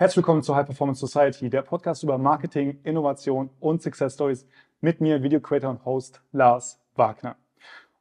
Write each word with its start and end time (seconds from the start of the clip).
Herzlich 0.00 0.16
willkommen 0.16 0.42
zur 0.42 0.56
High 0.56 0.64
Performance 0.64 1.06
Society, 1.06 1.50
der 1.50 1.60
Podcast 1.60 2.02
über 2.04 2.16
Marketing, 2.16 2.80
Innovation 2.84 3.50
und 3.60 3.82
Success 3.82 4.14
Stories 4.14 4.46
mit 4.80 5.02
mir, 5.02 5.22
Video 5.22 5.40
Creator 5.40 5.68
und 5.68 5.84
Host 5.84 6.22
Lars 6.32 6.80
Wagner. 6.96 7.36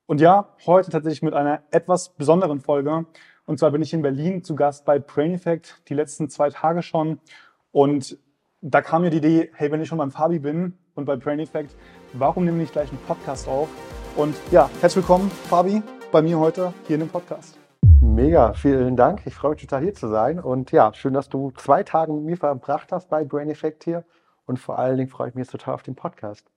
Und 0.06 0.22
ja, 0.22 0.48
heute 0.66 0.92
tatsächlich 0.92 1.24
mit 1.24 1.34
einer 1.34 1.62
etwas 1.72 2.08
besonderen 2.08 2.62
Folge. 2.62 3.06
Und 3.46 3.60
zwar 3.60 3.72
bin 3.72 3.82
ich 3.82 3.94
in 3.94 4.02
Berlin 4.02 4.46
zu 4.46 4.56
Gast 4.56 4.86
bei 4.86 4.98
Brain 4.98 5.34
Effect 5.34 5.82
die 5.90 5.94
letzten 5.94 6.30
zwei 6.30 6.50
Tage 6.50 6.84
schon. 6.84 7.20
Und 7.74 8.18
da 8.62 8.82
kam 8.82 9.02
mir 9.02 9.10
die 9.10 9.18
Idee, 9.18 9.52
hey, 9.56 9.70
wenn 9.70 9.82
ich 9.82 9.90
schon 9.90 9.98
beim 9.98 10.12
Fabi 10.12 10.40
bin 10.40 10.78
und 10.96 11.04
bei 11.04 11.18
Brain 11.18 11.40
Effect, 11.40 11.76
warum 12.14 12.46
nehme 12.46 12.64
ich 12.64 12.72
gleich 12.72 12.88
einen 12.92 13.02
Podcast 13.08 13.46
auf? 13.50 13.68
Und 14.16 14.38
ja, 14.52 14.70
herzlich 14.80 15.04
willkommen, 15.04 15.30
Fabi, 15.50 15.84
bei 16.14 16.22
mir 16.22 16.40
heute 16.40 16.74
hier 16.88 16.94
in 16.94 17.02
dem 17.02 17.10
Podcast. 17.10 17.59
Mega, 18.02 18.54
vielen 18.54 18.96
Dank. 18.96 19.24
Ich 19.26 19.36
freue 19.36 19.52
mich 19.52 19.62
total 19.62 19.82
hier 19.82 19.94
zu 19.94 20.08
sein. 20.08 20.40
Und 20.40 20.72
ja, 20.72 20.94
schön, 20.94 21.14
dass 21.14 21.28
du 21.28 21.52
zwei 21.52 21.84
Tage 21.84 22.14
mit 22.14 22.24
mir 22.24 22.38
verbracht 22.38 22.94
hast 22.94 23.10
bei 23.10 23.26
Brain 23.26 23.50
Effect 23.50 23.84
hier. 23.84 24.06
Und 24.46 24.58
vor 24.58 24.80
allen 24.80 24.98
Dingen 24.98 25.10
freue 25.10 25.28
ich 25.30 25.36
mich 25.36 25.44
jetzt 25.44 25.52
total 25.52 25.74
auf 25.74 25.84
den 25.84 25.96
Podcast. 25.96 26.50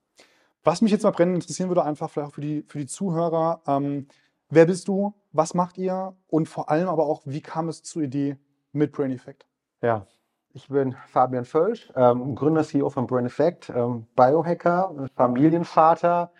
Was 0.63 0.81
mich 0.81 0.91
jetzt 0.91 1.03
mal 1.03 1.11
brennend 1.11 1.35
interessieren 1.35 1.69
würde, 1.69 1.83
einfach 1.83 2.09
vielleicht 2.09 2.29
auch 2.29 2.33
für 2.33 2.41
die, 2.41 2.63
für 2.67 2.77
die 2.77 2.85
Zuhörer, 2.85 3.61
ähm, 3.67 4.07
wer 4.49 4.65
bist 4.65 4.87
du, 4.87 5.13
was 5.33 5.53
macht 5.53 5.77
ihr 5.77 6.15
und 6.27 6.47
vor 6.47 6.69
allem 6.71 6.87
aber 6.87 7.05
auch, 7.05 7.21
wie 7.25 7.41
kam 7.41 7.67
es 7.67 7.83
zur 7.83 8.03
Idee 8.03 8.37
mit 8.71 8.93
Brain 8.93 9.11
Effect? 9.11 9.45
Ja, 9.81 10.07
ich 10.53 10.69
bin 10.69 10.95
Fabian 11.07 11.43
Völsch, 11.43 11.91
ähm, 11.97 12.35
Gründer, 12.35 12.63
CEO 12.63 12.89
von 12.89 13.05
Brain 13.05 13.25
Effect, 13.25 13.69
ähm, 13.69 14.07
Biohacker, 14.15 15.09
Familienvater, 15.15 16.31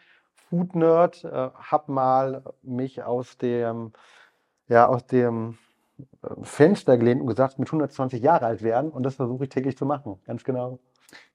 Food 0.49 0.75
Nerd, 0.75 1.25
äh, 1.25 1.49
habe 1.53 1.91
mal 1.91 2.43
mich 2.61 3.03
aus 3.03 3.37
dem 3.37 3.91
ja, 4.67 4.87
aus 4.87 5.05
dem 5.05 5.57
äh, 5.99 6.27
Fenster 6.43 6.97
gelehnt 6.97 7.21
und 7.21 7.27
gesagt, 7.27 7.59
mit 7.59 7.67
120 7.67 8.21
Jahre 8.21 8.45
alt 8.45 8.63
werden. 8.63 8.91
Und 8.91 9.03
das 9.03 9.15
versuche 9.15 9.45
ich 9.45 9.49
täglich 9.49 9.77
zu 9.77 9.85
machen, 9.85 10.19
ganz 10.25 10.43
genau. 10.43 10.79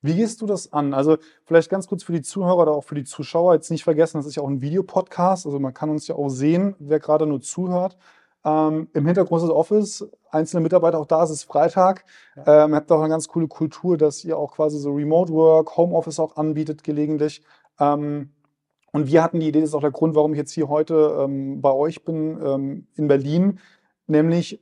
Wie 0.03 0.15
gehst 0.15 0.41
du 0.43 0.47
das 0.47 0.73
an? 0.73 0.95
Also 0.95 1.19
vielleicht 1.45 1.71
ganz 1.71 1.87
kurz 1.87 2.03
für 2.03 2.13
die 2.13 2.23
Zuhörer 2.23 2.63
oder 2.63 2.73
auch 2.73 2.85
für 2.85 2.95
die 2.95 3.05
Zuschauer 3.05 3.55
jetzt 3.55 3.71
nicht 3.71 3.85
vergessen, 3.85 4.19
das 4.19 4.27
ist 4.27 4.37
ja 4.37 4.43
auch 4.43 4.49
ein 4.49 4.61
Videopodcast, 4.61 5.47
also 5.47 5.61
man 5.61 5.75
kann 5.75 5.91
uns 5.91 6.09
ja 6.09 6.17
auch 6.17 6.29
sehen, 6.29 6.75
wer 6.79 6.99
gerade 6.99 7.27
nur 7.27 7.41
zuhört. 7.41 7.97
Ähm, 8.45 8.89
Im 8.93 9.07
Hintergrund 9.07 9.43
ist 9.43 9.49
das 9.49 9.57
Office, 9.57 10.09
einzelne 10.31 10.63
Mitarbeiter 10.63 10.99
auch 10.99 11.07
da, 11.07 11.23
es 11.23 11.31
ist 11.31 11.45
Freitag. 11.45 12.05
Ja. 12.37 12.65
Ähm, 12.65 12.73
ihr 12.73 12.77
habt 12.77 12.91
auch 12.93 13.01
eine 13.01 13.09
ganz 13.09 13.29
coole 13.29 13.49
Kultur, 13.49 13.97
dass 13.97 14.25
ihr 14.25 14.39
auch 14.39 14.53
quasi 14.53 14.79
so 14.79 14.93
Remote 14.93 15.33
Work, 15.33 15.77
Homeoffice 15.77 16.21
auch 16.21 16.37
anbietet 16.37 16.85
gelegentlich. 16.85 17.43
Ähm, 17.81 18.31
und 18.93 19.07
wir 19.07 19.23
hatten 19.23 19.41
die 19.41 19.49
Idee, 19.49 19.61
das 19.61 19.71
ist 19.71 19.75
auch 19.75 19.81
der 19.81 19.91
Grund, 19.91 20.15
warum 20.15 20.33
ich 20.33 20.39
jetzt 20.39 20.53
hier 20.53 20.69
heute 20.69 21.19
ähm, 21.21 21.61
bei 21.61 21.73
euch 21.73 22.05
bin, 22.05 22.39
ähm, 22.43 22.87
in 22.95 23.09
Berlin, 23.09 23.61
nämlich 24.07 24.61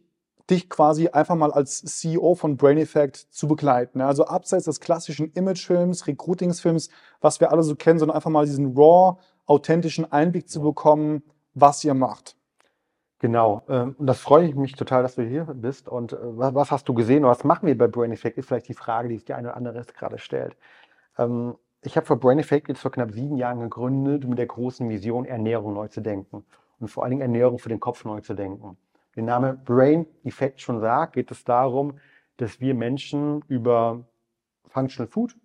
dich 0.50 0.70
quasi 0.70 1.08
einfach 1.08 1.34
mal 1.34 1.52
als 1.52 1.82
CEO 1.84 2.34
von 2.34 2.56
Brain 2.56 2.78
Effect 2.78 3.16
zu 3.16 3.48
begleiten. 3.48 4.00
Also 4.00 4.26
abseits 4.26 4.64
des 4.64 4.80
klassischen 4.80 5.32
Imagefilms, 5.32 6.06
Recruitingsfilms, 6.06 6.88
was 7.20 7.40
wir 7.40 7.50
alle 7.50 7.62
so 7.62 7.74
kennen, 7.74 7.98
sondern 7.98 8.16
einfach 8.16 8.30
mal 8.30 8.46
diesen 8.46 8.76
raw, 8.76 9.18
authentischen 9.46 10.10
Einblick 10.10 10.48
zu 10.48 10.60
bekommen, 10.60 11.22
was 11.54 11.82
ihr 11.84 11.94
macht. 11.94 12.36
Genau. 13.18 13.62
Ähm, 13.68 13.96
und 13.98 14.06
das 14.06 14.20
freue 14.20 14.46
ich 14.46 14.54
mich 14.54 14.74
total, 14.74 15.02
dass 15.02 15.14
du 15.14 15.22
hier 15.22 15.44
bist. 15.44 15.88
Und 15.88 16.12
äh, 16.12 16.16
was 16.20 16.70
hast 16.70 16.88
du 16.88 16.94
gesehen 16.94 17.24
oder 17.24 17.32
was 17.32 17.44
machen 17.44 17.66
wir 17.66 17.76
bei 17.76 17.88
Brain 17.88 18.12
Effect, 18.12 18.38
ist 18.38 18.46
vielleicht 18.46 18.68
die 18.68 18.74
Frage, 18.74 19.08
die 19.08 19.16
sich 19.16 19.24
die 19.24 19.34
eine 19.34 19.48
oder 19.48 19.56
andere 19.56 19.84
gerade 19.84 20.18
stellt. 20.18 20.56
Ich 21.86 21.96
habe 21.96 22.04
für 22.04 22.16
Brain 22.16 22.40
Effect 22.40 22.66
jetzt 22.66 22.80
vor 22.80 22.90
knapp 22.90 23.12
sieben 23.12 23.36
Jahren 23.36 23.60
gegründet, 23.60 24.26
mit 24.26 24.38
der 24.38 24.46
großen 24.46 24.88
Vision, 24.88 25.24
Ernährung 25.24 25.72
neu 25.72 25.86
zu 25.86 26.00
denken. 26.00 26.44
Und 26.80 26.88
vor 26.88 27.04
allen 27.04 27.12
Dingen 27.12 27.22
Ernährung 27.22 27.60
für 27.60 27.68
den 27.68 27.78
Kopf 27.78 28.04
neu 28.04 28.20
zu 28.22 28.34
denken. 28.34 28.76
Der 29.14 29.22
Name 29.22 29.54
Brain 29.54 30.04
Effect 30.24 30.60
schon 30.60 30.80
sagt, 30.80 31.12
geht 31.12 31.30
es 31.30 31.44
darum, 31.44 32.00
dass 32.38 32.60
wir 32.60 32.74
Menschen 32.74 33.44
über 33.46 34.04
Functional 34.66 35.06
Food, 35.06 35.36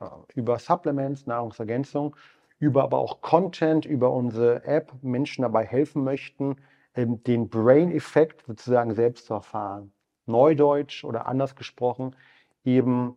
äh, 0.00 0.04
über 0.36 0.60
Supplements, 0.60 1.26
Nahrungsergänzung, 1.26 2.14
über 2.60 2.84
aber 2.84 2.98
auch 2.98 3.20
Content, 3.20 3.84
über 3.84 4.12
unsere 4.12 4.64
App 4.64 4.92
Menschen 5.02 5.42
dabei 5.42 5.66
helfen 5.66 6.04
möchten, 6.04 6.54
ähm, 6.94 7.20
den 7.24 7.48
Brain-Effekt 7.48 8.44
sozusagen 8.46 8.94
selbst 8.94 9.26
zu 9.26 9.34
erfahren. 9.34 9.92
Neudeutsch 10.26 11.02
oder 11.02 11.26
anders 11.26 11.56
gesprochen, 11.56 12.14
eben 12.62 13.16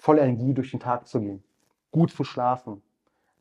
voller 0.00 0.22
Energie 0.22 0.54
durch 0.54 0.70
den 0.70 0.80
Tag 0.80 1.06
zu 1.06 1.20
gehen 1.20 1.44
gut 1.92 2.10
zu 2.10 2.24
schlafen, 2.24 2.82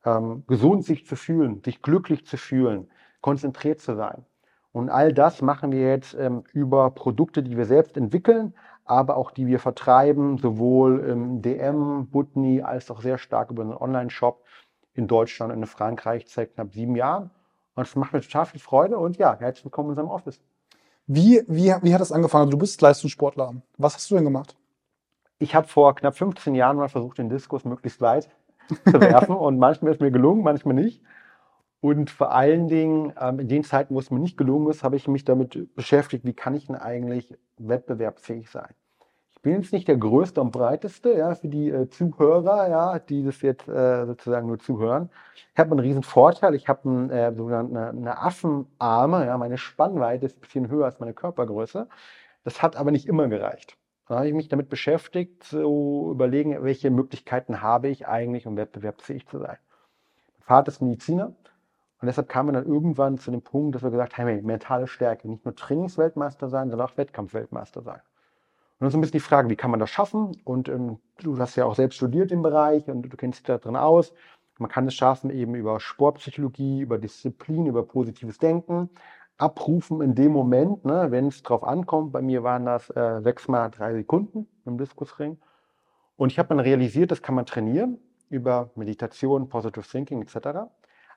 ähm, 0.06 0.44
gesund 0.48 0.86
sich 0.86 1.08
zu 1.08 1.16
fühlen, 1.16 1.62
sich 1.64 1.82
glücklich 1.82 2.28
zu 2.28 2.38
fühlen, 2.38 2.90
konzentriert 3.22 3.80
zu 3.80 3.96
sein. 3.96 4.26
Und 4.74 4.90
all 4.90 5.12
das 5.14 5.42
machen 5.42 5.72
wir 5.72 5.90
jetzt 5.90 6.14
ähm, 6.14 6.44
über 6.54 6.92
Produkte, 6.92 7.44
die 7.44 7.58
wir 7.58 7.66
selbst 7.66 7.98
entwickeln, 7.98 8.54
aber 8.86 9.18
auch 9.18 9.32
die 9.32 9.48
wir 9.48 9.60
vertreiben, 9.60 10.38
sowohl 10.38 11.00
im 11.00 11.42
DM, 11.42 12.08
Butni, 12.08 12.62
als 12.62 12.90
auch 12.92 13.02
sehr 13.02 13.18
stark 13.18 13.52
über 13.52 13.64
einen 13.64 13.74
Online-Shop 13.74 14.44
in 14.94 15.08
Deutschland 15.08 15.52
und 15.52 15.60
in 15.60 15.66
Frankreich 15.66 16.26
seit 16.28 16.54
knapp 16.54 16.74
sieben 16.74 16.96
Jahren. 16.96 17.32
Und 17.76 17.88
es 17.88 17.96
macht 17.96 18.14
mir 18.14 18.22
total 18.22 18.46
viel 18.46 18.60
Freude 18.60 18.98
und 18.98 19.18
ja, 19.18 19.38
herzlich 19.40 19.66
willkommen 19.66 19.88
in 19.88 19.92
unserem 19.92 20.10
Office. 20.10 20.42
Wie, 21.08 21.42
wie, 21.48 21.74
wie 21.82 21.94
hat 21.94 22.02
das 22.02 22.12
angefangen? 22.12 22.44
Also 22.44 22.52
du 22.52 22.58
bist 22.58 22.82
Leistungssportler. 22.82 23.56
Was 23.78 23.96
hast 23.96 24.10
du 24.12 24.16
denn 24.16 24.24
gemacht? 24.24 24.56
Ich 25.40 25.56
habe 25.56 25.68
vor 25.68 25.96
knapp 25.96 26.16
15 26.16 26.54
Jahren 26.54 26.78
mal 26.78 26.90
versucht, 26.90 27.18
den 27.18 27.30
Diskus 27.30 27.66
möglichst 27.66 28.00
weit 28.00 28.30
zu 28.86 29.00
werfen. 29.02 29.36
und 29.36 29.60
manchmal 29.60 29.94
ist 29.94 30.02
mir 30.02 30.12
gelungen, 30.12 30.44
manchmal 30.44 30.76
nicht. 30.76 31.02
Und 31.82 32.12
vor 32.12 32.32
allen 32.32 32.68
Dingen, 32.68 33.14
ähm, 33.20 33.40
in 33.40 33.48
den 33.48 33.64
Zeiten, 33.64 33.96
wo 33.96 34.00
es 34.00 34.12
mir 34.12 34.20
nicht 34.20 34.38
gelungen 34.38 34.70
ist, 34.70 34.84
habe 34.84 34.96
ich 34.96 35.08
mich 35.08 35.26
damit 35.26 35.76
beschäftigt, 35.76 36.26
wie 36.26 36.34
kann 36.34 36.54
ich 36.56 36.68
denn 36.68 36.76
eigentlich 36.76 37.36
wettbewerbsfähig 37.58 38.50
sein. 38.50 38.70
Ich 39.32 39.42
bin 39.42 39.54
jetzt 39.54 39.74
nicht 39.74 39.88
der 39.88 39.98
Größte 39.98 40.40
und 40.40 40.52
Breiteste, 40.52 41.14
ja, 41.18 41.34
für 41.34 41.48
die 41.48 41.70
äh, 41.70 41.90
Zuhörer, 41.90 42.70
ja, 42.70 43.00
die 43.00 43.24
das 43.24 43.42
jetzt 43.42 43.68
äh, 43.68 44.06
sozusagen 44.06 44.46
nur 44.46 44.60
zuhören. 44.60 45.10
Ich 45.54 45.60
habe 45.60 45.72
einen 45.72 45.80
riesen 45.80 46.04
Vorteil, 46.04 46.54
ich 46.54 46.68
habe 46.68 46.88
ein, 46.88 47.10
äh, 47.10 47.34
eine, 47.36 47.90
eine 47.90 48.22
Affenarme, 48.22 49.26
ja, 49.26 49.36
meine 49.40 49.58
Spannweite 49.58 50.28
ist 50.28 50.38
ein 50.38 50.42
bisschen 50.42 50.70
höher 50.70 50.86
als 50.86 51.00
meine 51.00 51.16
Körpergröße. 51.16 51.88
Das 52.44 52.62
hat 52.62 52.76
aber 52.76 52.92
nicht 52.92 53.08
immer 53.08 53.28
gereicht. 53.30 53.78
Da 54.12 54.18
habe 54.18 54.28
ich 54.28 54.34
mich 54.34 54.50
damit 54.50 54.68
beschäftigt, 54.68 55.42
zu 55.42 56.10
überlegen, 56.12 56.62
welche 56.66 56.92
Möglichkeiten 56.92 57.62
habe 57.62 57.88
ich 57.88 58.10
eigentlich, 58.10 58.46
um 58.46 58.58
wettbewerbsfähig 58.58 59.26
zu 59.26 59.38
sein. 59.38 59.56
Mein 60.38 60.46
Vater 60.46 60.68
ist 60.68 60.82
Mediziner 60.82 61.28
und 61.28 62.08
deshalb 62.08 62.28
kam 62.28 62.48
wir 62.48 62.52
dann 62.52 62.66
irgendwann 62.66 63.20
zu 63.20 63.32
dem 63.32 63.42
Punkt, 63.42 63.74
dass 63.74 63.84
wir 63.84 63.90
gesagt 63.90 64.18
haben, 64.18 64.28
hey, 64.28 64.42
mentale 64.42 64.88
Stärke, 64.88 65.30
nicht 65.30 65.46
nur 65.46 65.56
Trainingsweltmeister 65.56 66.50
sein, 66.50 66.70
sondern 66.70 66.90
auch 66.90 66.98
Wettkampfweltmeister 66.98 67.84
sein. 67.84 68.02
Und 68.02 68.82
dann 68.82 68.90
ist 68.90 68.96
ein 68.96 69.00
bisschen 69.00 69.14
die 69.14 69.20
Frage, 69.22 69.50
wie 69.50 69.56
kann 69.56 69.72
man 69.72 69.80
das 69.80 69.90
schaffen? 69.90 70.36
Und 70.44 70.68
ähm, 70.68 71.00
du 71.20 71.40
hast 71.40 71.56
ja 71.56 71.64
auch 71.64 71.76
selbst 71.76 71.96
studiert 71.96 72.34
im 72.34 72.42
Bereich 72.42 72.90
und 72.90 73.04
du 73.04 73.16
kennst 73.16 73.40
dich 73.40 73.46
da 73.46 73.60
drin 73.60 73.78
aus. 73.78 74.12
Man 74.58 74.70
kann 74.70 74.86
es 74.88 74.94
schaffen 74.94 75.30
eben 75.30 75.56
über 75.56 75.80
Sportpsychologie, 75.80 76.82
über 76.82 76.98
Disziplin, 76.98 77.66
über 77.66 77.84
positives 77.84 78.40
Denken, 78.40 78.90
abrufen 79.42 80.02
in 80.02 80.14
dem 80.14 80.32
Moment, 80.32 80.86
ne, 80.86 81.08
wenn 81.10 81.28
es 81.28 81.42
drauf 81.42 81.64
ankommt. 81.64 82.12
Bei 82.12 82.22
mir 82.22 82.44
waren 82.44 82.66
das 82.66 82.90
äh, 82.92 83.22
sechs 83.22 83.48
mal 83.48 83.70
drei 83.70 83.94
Sekunden 83.94 84.48
im 84.66 84.78
Diskusring. 84.78 85.38
Und 86.16 86.32
ich 86.32 86.38
habe 86.38 86.50
dann 86.50 86.60
realisiert, 86.60 87.12
das 87.12 87.22
kann 87.22 87.36
man 87.36 87.46
trainieren 87.46 87.98
über 88.30 88.70
Meditation, 88.76 89.50
Positive 89.50 89.86
Thinking 89.86 90.22
etc. 90.22 90.70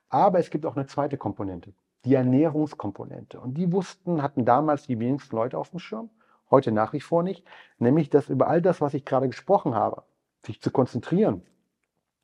Aber 0.08 0.38
es 0.38 0.50
gibt 0.50 0.64
auch 0.64 0.76
eine 0.76 0.86
zweite 0.86 1.18
Komponente, 1.18 1.74
die 2.04 2.14
Ernährungskomponente. 2.14 3.38
Und 3.38 3.54
die 3.58 3.70
wussten, 3.70 4.22
hatten 4.22 4.44
damals 4.44 4.86
die 4.86 4.98
wenigsten 4.98 5.36
Leute 5.36 5.58
auf 5.58 5.70
dem 5.70 5.78
Schirm, 5.78 6.08
heute 6.50 6.72
nach 6.72 6.94
wie 6.94 7.00
vor 7.00 7.22
nicht, 7.22 7.44
nämlich 7.78 8.08
dass 8.08 8.30
über 8.30 8.48
all 8.48 8.62
das, 8.62 8.80
was 8.80 8.94
ich 8.94 9.04
gerade 9.04 9.28
gesprochen 9.28 9.74
habe, 9.74 10.02
sich 10.46 10.62
zu 10.62 10.70
konzentrieren, 10.70 11.42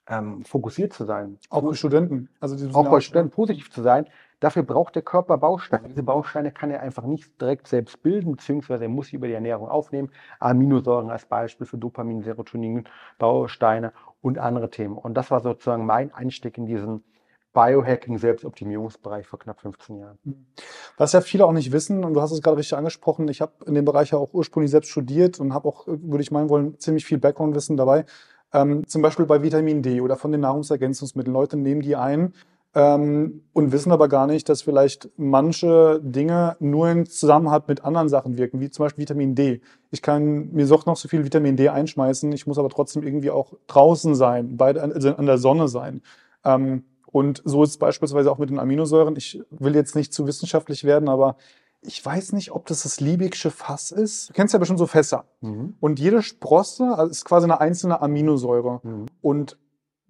ähm, 0.09 0.45
fokussiert 0.45 0.93
zu 0.93 1.05
sein. 1.05 1.39
Auch 1.51 1.63
bei 1.63 1.75
Studenten. 1.75 2.31
Also 2.41 2.57
auch 2.73 2.91
bei 2.91 3.01
Studenten 3.01 3.31
positiv 3.31 3.71
zu 3.71 3.83
sein, 3.83 4.07
Dafür 4.41 4.63
braucht 4.63 4.95
der 4.95 5.03
Körper 5.03 5.37
Bausteine. 5.37 5.89
Diese 5.89 6.03
Bausteine 6.03 6.51
kann 6.51 6.71
er 6.71 6.81
einfach 6.81 7.05
nicht 7.05 7.41
direkt 7.41 7.69
selbst 7.69 8.03
bilden, 8.03 8.33
beziehungsweise 8.33 8.85
er 8.85 8.91
muss 8.91 9.09
sie 9.09 9.17
über 9.17 9.27
die 9.27 9.35
Ernährung 9.35 9.69
aufnehmen. 9.69 10.11
Aminosäuren 10.39 11.11
als 11.11 11.27
Beispiel 11.27 11.67
für 11.67 11.77
Dopamin, 11.77 12.23
Serotonin, 12.23 12.85
Bausteine 13.19 13.93
und 14.23 14.39
andere 14.39 14.71
Themen. 14.71 14.97
Und 14.97 15.15
das 15.15 15.31
war 15.31 15.41
sozusagen 15.41 15.85
mein 15.85 16.13
Einstieg 16.15 16.57
in 16.57 16.65
diesen 16.65 17.05
Biohacking, 17.53 18.17
Selbstoptimierungsbereich 18.17 19.27
vor 19.27 19.39
knapp 19.39 19.61
15 19.61 19.99
Jahren. 19.99 20.19
Was 20.97 21.13
ja 21.13 21.21
viele 21.21 21.45
auch 21.45 21.53
nicht 21.53 21.73
wissen, 21.73 22.05
und 22.05 22.15
du 22.15 22.21
hast 22.21 22.31
es 22.31 22.43
gerade 22.43 22.57
richtig 22.57 22.79
angesprochen, 22.79 23.29
ich 23.29 23.41
habe 23.41 23.53
in 23.67 23.75
dem 23.75 23.85
Bereich 23.85 24.11
ja 24.11 24.19
auch 24.19 24.33
ursprünglich 24.33 24.71
selbst 24.71 24.91
studiert 24.91 25.41
und 25.41 25.53
habe 25.53 25.69
auch, 25.69 25.87
würde 25.87 26.23
ich 26.23 26.31
meinen 26.31 26.49
wollen, 26.49 26.79
ziemlich 26.79 27.05
viel 27.05 27.19
Background-Wissen 27.19 27.77
dabei. 27.77 28.05
Ähm, 28.53 28.87
zum 28.87 29.03
Beispiel 29.03 29.27
bei 29.27 29.43
Vitamin 29.43 29.83
D 29.83 30.01
oder 30.01 30.17
von 30.17 30.33
den 30.33 30.41
Nahrungsergänzungsmitteln. 30.43 31.35
Leute 31.35 31.57
nehmen 31.57 31.83
die 31.83 31.97
ein 31.97 32.35
ähm, 32.75 33.43
und 33.53 33.73
wissen 33.73 33.91
aber 33.91 34.09
gar 34.09 34.27
nicht, 34.27 34.49
dass 34.49 34.63
vielleicht 34.63 35.11
manche 35.17 36.01
Dinge 36.03 36.57
nur 36.61 36.89
in 36.89 37.07
Zusammenhang 37.07 37.65
mit 37.67 37.85
anderen 37.85 38.09
Sachen 38.09 38.39
wirken, 38.39 38.61
wie 38.61 38.71
zum 38.71 38.85
Beispiel 38.85 39.03
Vitamin 39.03 39.35
D. 39.35 39.61
Ich 39.91 40.03
kann 40.03 40.53
mir 40.53 40.67
doch 40.67 40.87
noch 40.87 40.97
so 40.97 41.09
viel 41.09 41.25
Vitamin 41.25 41.57
D 41.57 41.69
einschmeißen, 41.69 42.31
ich 42.33 42.47
muss 42.47 42.59
aber 42.59 42.69
trotzdem 42.69 43.03
irgendwie 43.03 43.31
auch 43.31 43.55
draußen 43.67 44.15
sein, 44.15 44.57
bei, 44.57 44.81
also 44.81 45.15
an 45.17 45.27
der 45.27 45.39
Sonne 45.39 45.69
sein. 45.69 46.03
Ähm, 46.45 46.85
und 47.07 47.43
so 47.45 47.65
ist 47.65 47.71
es 47.71 47.79
beispielsweise 47.79 48.31
auch 48.31 48.39
mit 48.39 48.51
den 48.51 48.61
Aminosäuren. 48.61 49.17
Ich 49.17 49.43
will 49.51 49.75
jetzt 49.75 49.97
nicht 49.97 50.15
zu 50.15 50.29
wissenschaftlich 50.29 50.85
werden, 50.85 51.09
aber 51.09 51.37
ich 51.83 52.05
weiß 52.05 52.33
nicht, 52.33 52.53
ob 52.53 52.67
das 52.67 52.83
das 52.83 53.01
Liebigsche 53.01 53.51
Fass 53.51 53.91
ist. 53.91 54.29
Du 54.29 54.35
kennst 54.35 54.53
ja 54.53 54.59
bestimmt 54.59 54.79
so 54.79 54.87
Fässer. 54.87 55.25
Mhm. 55.41 55.75
Und 55.81 55.99
jede 55.99 56.23
Sprosse 56.23 56.95
also 56.97 57.11
ist 57.11 57.25
quasi 57.25 57.45
eine 57.45 57.61
einzelne 57.61 58.01
Aminosäure. 58.01 58.81
Mhm. 58.83 59.07
Und 59.23 59.59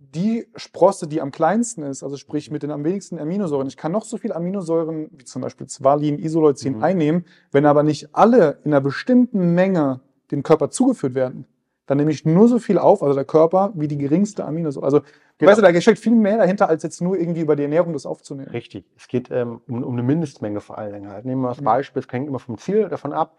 die 0.03 0.49
Sprosse, 0.57 1.07
die 1.07 1.21
am 1.21 1.31
kleinsten 1.31 1.83
ist, 1.83 2.03
also 2.03 2.17
sprich 2.17 2.51
mit 2.51 2.63
den 2.63 2.71
am 2.71 2.85
wenigsten 2.85 3.19
Aminosäuren, 3.19 3.69
ich 3.69 3.77
kann 3.77 3.93
noch 3.93 4.05
so 4.05 4.17
viel 4.17 4.33
Aminosäuren, 4.33 5.11
wie 5.13 5.25
zum 5.25 5.43
Beispiel 5.43 5.67
Valin, 5.81 6.19
Isoleucin, 6.19 6.79
Mhm. 6.79 6.83
einnehmen, 6.83 7.25
wenn 7.53 7.67
aber 7.67 7.83
nicht 7.83 8.09
alle 8.15 8.59
in 8.65 8.73
einer 8.73 8.81
bestimmten 8.81 9.55
Menge 9.55 10.01
dem 10.31 10.43
Körper 10.43 10.71
zugeführt 10.71 11.15
werden, 11.15 11.45
dann 11.87 11.99
nehme 11.99 12.13
ich 12.13 12.25
nur 12.25 12.49
so 12.49 12.59
viel 12.59 12.79
auf, 12.79 13.03
also 13.03 13.15
der 13.15 13.25
Körper, 13.25 13.73
wie 13.75 13.89
die 13.89 13.99
geringste 13.99 14.45
Aminosäure. 14.45 14.85
Also, 14.87 15.01
Genau. 15.39 15.51
weißt 15.51 15.61
du, 15.61 15.73
da 15.73 15.81
steckt 15.81 15.99
viel 15.99 16.13
mehr 16.15 16.39
dahinter, 16.39 16.69
als 16.69 16.83
jetzt 16.83 17.01
nur 17.01 17.19
irgendwie 17.19 17.41
über 17.41 17.57
die 17.57 17.63
Ernährung 17.65 17.93
das 17.93 18.07
aufzunehmen. 18.07 18.51
Richtig. 18.51 18.85
Es 18.97 19.09
geht 19.09 19.31
ähm, 19.31 19.61
um, 19.69 19.83
um 19.83 19.93
eine 19.95 20.03
Mindestmenge 20.03 20.61
vor 20.61 20.79
allen 20.79 20.93
Dingen 20.93 21.09
halt. 21.11 21.25
Nehmen 21.25 21.43
wir 21.43 21.49
das 21.49 21.61
Mhm. 21.61 21.65
Beispiel, 21.65 22.03
es 22.07 22.13
hängt 22.13 22.29
immer 22.29 22.39
vom 22.39 22.59
Ziel 22.59 22.89
davon 22.89 23.13
ab. 23.13 23.37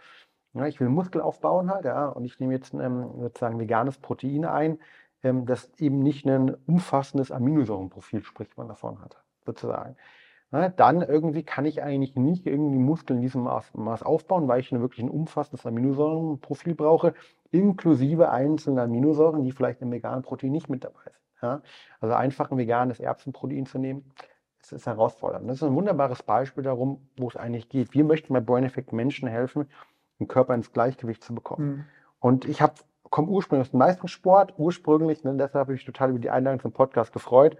Ja, 0.54 0.68
ich 0.68 0.80
will 0.80 0.90
Muskel 0.90 1.22
aufbauen 1.22 1.72
halt, 1.72 1.86
ja, 1.86 2.10
und 2.10 2.26
ich 2.26 2.40
nehme 2.40 2.54
jetzt 2.54 2.74
ähm, 2.74 3.06
sozusagen 3.20 3.60
veganes 3.60 3.98
Protein 3.98 4.44
ein, 4.46 4.80
ähm, 5.24 5.46
das 5.46 5.72
eben 5.78 6.00
nicht 6.00 6.26
ein 6.26 6.56
umfassendes 6.68 7.32
Aminosäurenprofil, 7.32 8.24
spricht 8.24 8.58
man 8.58 8.68
davon 8.68 9.02
hat, 9.02 9.18
sozusagen. 9.46 9.96
Ja, 10.52 10.68
dann 10.68 11.02
irgendwie 11.02 11.44
kann 11.44 11.66
ich 11.66 11.82
eigentlich 11.82 12.16
nicht 12.16 12.46
irgendwie 12.46 12.78
Muskeln 12.78 13.20
in 13.20 13.24
diesem 13.24 13.44
Maß, 13.44 13.74
Maß 13.74 14.04
aufbauen, 14.04 14.50
weil 14.50 14.60
ich 14.60 14.72
ein 14.72 14.82
wirklich 14.82 15.04
ein 15.04 15.10
umfassendes 15.10 15.66
Aminosäurenprofil 15.66 16.76
brauche, 16.76 17.14
inklusive 17.52 18.30
einzelner 18.32 18.84
Aminosäuren, 18.84 19.44
die 19.44 19.54
vielleicht 19.54 19.82
im 19.82 19.92
veganen 19.92 20.24
Protein 20.24 20.52
nicht 20.52 20.70
mit 20.70 20.84
dabei 20.84 21.04
sind. 21.06 21.42
Ja? 21.42 21.62
Also 22.02 22.16
einfach 22.16 22.52
ein 22.52 22.58
veganes 22.58 23.00
Erbsenprotein 23.00 23.66
zu 23.66 23.78
nehmen, 23.78 24.12
das 24.62 24.74
ist 24.74 24.86
herausfordernd. 24.86 25.50
Das 25.50 25.58
ist 25.58 25.64
ein 25.64 25.74
wunderbares 25.74 26.22
Beispiel 26.22 26.64
darum, 26.64 27.08
wo 27.18 27.28
es 27.28 27.36
eigentlich 27.36 27.70
geht. 27.70 27.94
Wir 27.94 28.04
möchten 28.04 28.34
bei 28.34 28.42
Brain 28.42 28.64
Effect 28.64 28.94
Menschen 28.94 29.28
helfen, 29.28 29.68
den 30.20 30.28
Körper 30.28 30.54
ins 30.54 30.72
Gleichgewicht 30.72 31.24
zu 31.24 31.34
bekommen. 31.34 31.68
Mhm. 31.68 31.86
Und 32.20 32.46
ich 32.46 32.62
habe 32.62 32.74
komme 33.12 33.28
ursprünglich 33.28 33.68
aus 33.68 33.72
dem 33.72 33.82
Leistungssport, 33.82 34.56
ursprünglich, 34.58 35.24
ne, 35.24 35.34
deshalb 35.34 35.66
habe 35.66 35.74
ich 35.74 35.82
mich 35.82 35.86
total 35.86 36.10
über 36.10 36.20
die 36.20 36.32
Einladung 36.32 36.62
zum 36.62 36.72
Podcast 36.72 37.14
gefreut, 37.14 37.58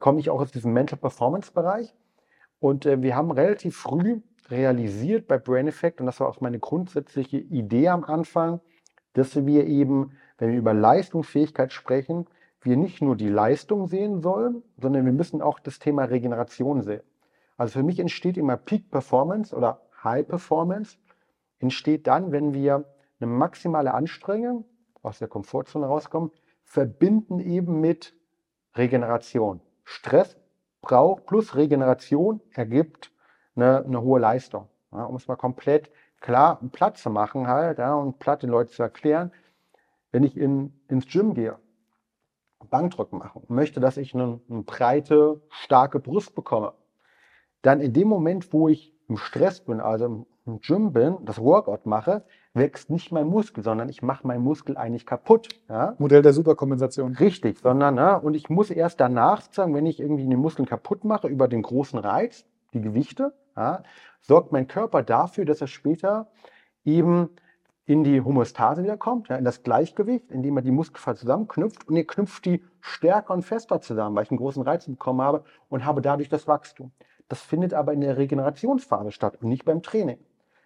komme 0.00 0.18
ich 0.18 0.30
auch 0.30 0.40
aus 0.40 0.50
diesem 0.50 0.72
Mental 0.72 0.98
Performance 0.98 1.52
Bereich. 1.52 1.94
Und 2.58 2.86
äh, 2.86 3.00
wir 3.02 3.14
haben 3.14 3.30
relativ 3.30 3.76
früh 3.76 4.22
realisiert 4.50 5.28
bei 5.28 5.38
Brain 5.38 5.68
Effect, 5.68 6.00
und 6.00 6.06
das 6.06 6.18
war 6.18 6.28
auch 6.28 6.40
meine 6.40 6.58
grundsätzliche 6.58 7.36
Idee 7.36 7.88
am 7.88 8.04
Anfang, 8.04 8.60
dass 9.12 9.46
wir 9.46 9.66
eben, 9.66 10.12
wenn 10.38 10.50
wir 10.50 10.58
über 10.58 10.74
Leistungsfähigkeit 10.74 11.72
sprechen, 11.72 12.26
wir 12.62 12.76
nicht 12.76 13.02
nur 13.02 13.16
die 13.16 13.28
Leistung 13.28 13.86
sehen 13.86 14.22
sollen, 14.22 14.62
sondern 14.76 15.04
wir 15.04 15.12
müssen 15.12 15.42
auch 15.42 15.60
das 15.60 15.78
Thema 15.78 16.04
Regeneration 16.04 16.82
sehen. 16.82 17.02
Also 17.56 17.78
für 17.78 17.84
mich 17.84 18.00
entsteht 18.00 18.36
immer 18.36 18.56
Peak 18.56 18.90
Performance 18.90 19.54
oder 19.54 19.82
High 20.02 20.26
Performance 20.26 20.96
entsteht 21.58 22.06
dann, 22.06 22.32
wenn 22.32 22.54
wir 22.54 22.84
eine 23.20 23.30
maximale 23.30 23.94
Anstrengung 23.94 24.64
aus 25.06 25.18
der 25.18 25.28
Komfortzone 25.28 25.86
rauskommen, 25.86 26.30
verbinden 26.64 27.38
eben 27.40 27.80
mit 27.80 28.14
Regeneration. 28.74 29.60
Stress 29.84 30.36
braucht 30.82 31.26
plus 31.26 31.54
Regeneration 31.54 32.42
ergibt 32.52 33.12
eine, 33.54 33.84
eine 33.84 34.02
hohe 34.02 34.20
Leistung. 34.20 34.68
Ja, 34.92 35.04
um 35.04 35.16
es 35.16 35.28
mal 35.28 35.36
komplett 35.36 35.90
klar 36.20 36.60
platt 36.72 36.98
zu 36.98 37.10
machen 37.10 37.46
halt, 37.46 37.78
ja, 37.78 37.94
und 37.94 38.18
platt 38.18 38.42
den 38.42 38.50
Leuten 38.50 38.70
zu 38.70 38.82
erklären, 38.82 39.32
wenn 40.10 40.24
ich 40.24 40.36
in, 40.36 40.78
ins 40.88 41.06
Gym 41.06 41.34
gehe, 41.34 41.58
Bankdrücken 42.70 43.18
mache 43.18 43.38
und 43.38 43.50
möchte, 43.50 43.80
dass 43.80 43.96
ich 43.96 44.14
eine, 44.14 44.40
eine 44.48 44.62
breite, 44.62 45.40
starke 45.50 46.00
Brust 46.00 46.34
bekomme, 46.34 46.72
dann 47.62 47.80
in 47.80 47.92
dem 47.92 48.08
Moment, 48.08 48.52
wo 48.52 48.68
ich 48.68 48.94
im 49.08 49.16
Stress 49.16 49.60
bin, 49.60 49.80
also 49.80 50.06
im, 50.06 50.26
im 50.46 50.60
Gym 50.60 50.92
bin, 50.92 51.18
das 51.24 51.40
Workout 51.40 51.86
mache, 51.86 52.24
wächst 52.54 52.88
nicht 52.90 53.12
mein 53.12 53.26
Muskel, 53.26 53.62
sondern 53.62 53.88
ich 53.88 54.02
mache 54.02 54.26
meinen 54.26 54.42
Muskel 54.42 54.76
eigentlich 54.76 55.06
kaputt. 55.06 55.48
Ja? 55.68 55.94
Modell 55.98 56.22
der 56.22 56.32
Superkompensation. 56.32 57.14
Richtig, 57.16 57.58
sondern, 57.58 57.96
ne, 57.96 58.18
und 58.20 58.34
ich 58.34 58.48
muss 58.48 58.70
erst 58.70 59.00
danach 59.00 59.42
sagen, 59.52 59.74
wenn 59.74 59.86
ich 59.86 60.00
irgendwie 60.00 60.26
den 60.26 60.38
Muskeln 60.38 60.66
kaputt 60.66 61.04
mache 61.04 61.28
über 61.28 61.48
den 61.48 61.62
großen 61.62 61.98
Reiz, 61.98 62.44
die 62.72 62.80
Gewichte, 62.80 63.34
ja, 63.56 63.82
sorgt 64.20 64.52
mein 64.52 64.68
Körper 64.68 65.02
dafür, 65.02 65.44
dass 65.44 65.60
er 65.60 65.66
später 65.66 66.28
eben 66.84 67.30
in 67.84 68.02
die 68.02 68.20
Homöostase 68.20 68.82
wiederkommt, 68.82 69.28
ja, 69.28 69.36
in 69.36 69.44
das 69.44 69.62
Gleichgewicht, 69.62 70.30
indem 70.30 70.56
er 70.56 70.62
die 70.62 70.72
Muskelfaser 70.72 71.20
zusammenknüpft 71.20 71.88
und 71.88 71.96
er 71.96 72.04
knüpft 72.04 72.44
die 72.44 72.64
stärker 72.80 73.32
und 73.32 73.42
fester 73.42 73.80
zusammen, 73.80 74.16
weil 74.16 74.24
ich 74.24 74.30
einen 74.30 74.38
großen 74.38 74.62
Reiz 74.62 74.86
bekommen 74.86 75.22
habe 75.22 75.44
und 75.68 75.84
habe 75.84 76.02
dadurch 76.02 76.28
das 76.28 76.48
Wachstum. 76.48 76.90
Das 77.28 77.40
findet 77.40 77.74
aber 77.74 77.92
in 77.92 78.00
der 78.00 78.16
Regenerationsphase 78.16 79.12
statt 79.12 79.38
und 79.40 79.48
nicht 79.48 79.64
beim 79.64 79.82
Training. 79.82 80.18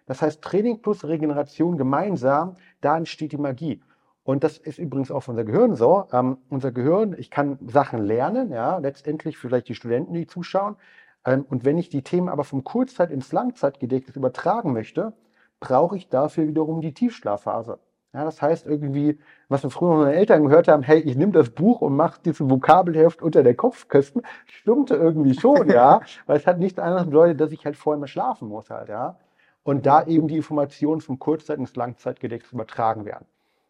Das 0.05 0.21
heißt, 0.21 0.41
Training 0.41 0.81
plus 0.81 1.05
Regeneration 1.05 1.77
gemeinsam, 1.77 2.55
da 2.81 2.97
entsteht 2.97 3.31
die 3.31 3.37
Magie. 3.37 3.81
Und 4.23 4.43
das 4.43 4.57
ist 4.57 4.77
übrigens 4.77 5.11
auch 5.11 5.21
für 5.21 5.31
unser 5.31 5.43
Gehirn 5.43 5.75
so. 5.75 6.05
Ähm, 6.11 6.37
unser 6.49 6.71
Gehirn, 6.71 7.15
ich 7.17 7.31
kann 7.31 7.57
Sachen 7.67 7.99
lernen, 7.99 8.51
ja, 8.51 8.77
letztendlich 8.77 9.37
vielleicht 9.37 9.67
die 9.67 9.75
Studenten, 9.75 10.13
die 10.13 10.27
zuschauen. 10.27 10.75
Ähm, 11.25 11.45
und 11.49 11.65
wenn 11.65 11.77
ich 11.77 11.89
die 11.89 12.03
Themen 12.03 12.29
aber 12.29 12.43
vom 12.43 12.63
Kurzzeit- 12.63 13.11
ins 13.11 13.31
Langzeitgedächtnis 13.31 14.15
übertragen 14.15 14.73
möchte, 14.73 15.13
brauche 15.59 15.97
ich 15.97 16.09
dafür 16.09 16.47
wiederum 16.47 16.81
die 16.81 16.93
Tiefschlafphase. 16.93 17.79
Ja, 18.13 18.25
das 18.25 18.41
heißt 18.41 18.67
irgendwie, 18.67 19.19
was 19.47 19.63
wir 19.63 19.69
früher 19.69 19.89
von 19.91 19.99
unseren 19.99 20.13
Eltern 20.13 20.43
gehört 20.43 20.67
haben, 20.67 20.83
hey, 20.83 20.99
ich 20.99 21.15
nehme 21.15 21.31
das 21.31 21.49
Buch 21.49 21.79
und 21.79 21.95
mache 21.95 22.19
diesen 22.21 22.49
Vokabelheft 22.49 23.21
unter 23.21 23.41
der 23.41 23.55
Kopfkissen, 23.55 24.21
stimmte 24.47 24.95
irgendwie 24.95 25.33
schon, 25.33 25.69
ja, 25.69 26.01
weil 26.25 26.37
es 26.37 26.45
hat 26.45 26.59
nichts 26.59 26.77
anderes 26.77 27.05
bedeutet, 27.05 27.39
dass 27.39 27.53
ich 27.53 27.63
halt 27.63 27.77
vorher 27.77 27.99
mal 27.99 28.07
schlafen 28.07 28.49
muss 28.49 28.69
halt, 28.69 28.89
ja. 28.89 29.17
Und 29.63 29.85
da 29.85 30.05
eben 30.05 30.27
die 30.27 30.37
Informationen 30.37 31.01
vom 31.01 31.19
Kurzzeit- 31.19 31.59
ins 31.59 31.75
Langzeitgedächtnis 31.75 32.51
übertragen 32.51 33.05
werden. 33.05 33.25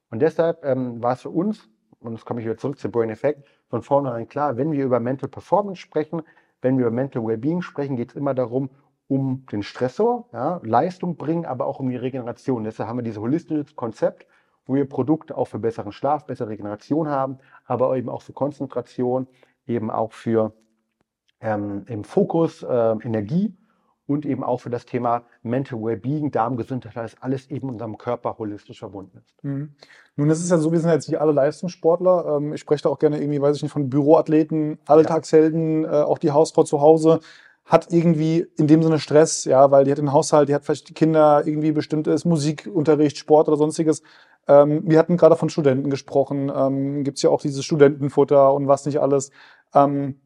Und 0.09 0.21
deshalb 0.21 0.63
ähm, 0.63 1.01
war 1.01 1.13
es 1.13 1.21
für 1.21 1.29
uns, 1.29 1.69
und 1.99 2.13
jetzt 2.13 2.25
komme 2.25 2.39
ich 2.39 2.45
wieder 2.45 2.57
zurück 2.57 2.79
zu 2.79 2.89
Brain 2.89 3.09
Effect, 3.09 3.47
von 3.69 3.81
vornherein 3.81 4.27
klar, 4.27 4.57
wenn 4.57 4.71
wir 4.71 4.83
über 4.83 4.99
Mental 4.99 5.29
Performance 5.29 5.81
sprechen, 5.81 6.21
wenn 6.61 6.77
wir 6.77 6.88
über 6.88 6.95
Mental 6.95 7.25
Wellbeing 7.25 7.61
sprechen, 7.61 7.95
geht 7.95 8.11
es 8.11 8.15
immer 8.15 8.33
darum, 8.33 8.69
um 9.07 9.45
den 9.51 9.63
Stressor, 9.63 10.29
ja, 10.31 10.61
Leistung 10.63 11.17
bringen, 11.17 11.45
aber 11.45 11.65
auch 11.65 11.79
um 11.79 11.89
die 11.89 11.97
Regeneration. 11.97 12.63
Deshalb 12.63 12.87
haben 12.87 12.97
wir 12.97 13.03
dieses 13.03 13.19
holistische 13.19 13.75
Konzept, 13.75 14.25
wo 14.65 14.75
wir 14.75 14.87
Produkte 14.87 15.37
auch 15.37 15.45
für 15.45 15.59
besseren 15.59 15.91
Schlaf, 15.91 16.25
bessere 16.25 16.49
Regeneration 16.49 17.09
haben, 17.09 17.39
aber 17.65 17.95
eben 17.97 18.07
auch 18.09 18.21
für 18.21 18.31
Konzentration, 18.31 19.27
eben 19.67 19.91
auch 19.91 20.13
für 20.13 20.53
ähm, 21.41 21.83
im 21.87 22.03
Fokus, 22.03 22.63
äh, 22.63 22.95
Energie 23.03 23.53
und 24.11 24.25
eben 24.25 24.43
auch 24.43 24.57
für 24.57 24.69
das 24.69 24.85
Thema 24.85 25.23
Mental 25.43 25.81
Wellbeing, 25.81 26.31
Darmgesundheit, 26.31 26.95
weil 26.95 27.03
das 27.03 27.15
alles 27.21 27.49
eben 27.49 27.69
unserem 27.69 27.97
Körper 27.97 28.37
holistisch 28.37 28.79
verbunden 28.79 29.17
ist. 29.17 29.43
Mhm. 29.43 29.73
Nun, 30.15 30.29
es 30.29 30.41
ist 30.41 30.51
ja 30.51 30.57
so, 30.57 30.71
wir 30.71 30.79
sind 30.79 30.91
jetzt 30.91 31.07
nicht 31.07 31.19
alle 31.19 31.31
Leistungssportler. 31.31 32.37
Ähm, 32.37 32.53
ich 32.53 32.61
spreche 32.61 32.83
da 32.83 32.89
auch 32.89 32.99
gerne 32.99 33.19
irgendwie, 33.19 33.41
weiß 33.41 33.57
ich 33.57 33.63
nicht, 33.63 33.71
von 33.71 33.89
Büroathleten, 33.89 34.80
Alltagshelden, 34.85 35.85
äh, 35.85 35.87
auch 35.87 36.18
die 36.18 36.31
Hausfrau 36.31 36.63
zu 36.63 36.81
Hause 36.81 37.19
hat 37.65 37.94
irgendwie 37.94 38.47
in 38.57 38.68
dem 38.68 38.83
Sinne 38.83 38.99
Stress, 38.99 39.45
ja, 39.45 39.71
weil 39.71 39.85
die 39.85 39.91
hat 39.91 39.99
einen 39.99 40.11
Haushalt, 40.11 40.49
die 40.49 40.56
hat 40.56 40.65
vielleicht 40.65 40.89
die 40.89 40.94
Kinder 40.94 41.44
irgendwie 41.45 41.71
bestimmtes 41.71 42.25
Musikunterricht, 42.25 43.18
Sport 43.18 43.47
oder 43.47 43.57
sonstiges. 43.57 44.01
Ähm, 44.47 44.81
wir 44.85 44.99
hatten 44.99 45.18
gerade 45.18 45.35
von 45.35 45.49
Studenten 45.49 45.89
gesprochen, 45.89 46.51
ähm, 46.53 47.03
gibt 47.03 47.18
es 47.18 47.21
ja 47.21 47.30
auch 47.30 47.41
dieses 47.41 47.63
Studentenfutter 47.63 48.53
und 48.53 48.68
was 48.68 48.85
nicht 48.85 48.99
alles. 48.99 49.31
Ähm, 49.73 50.19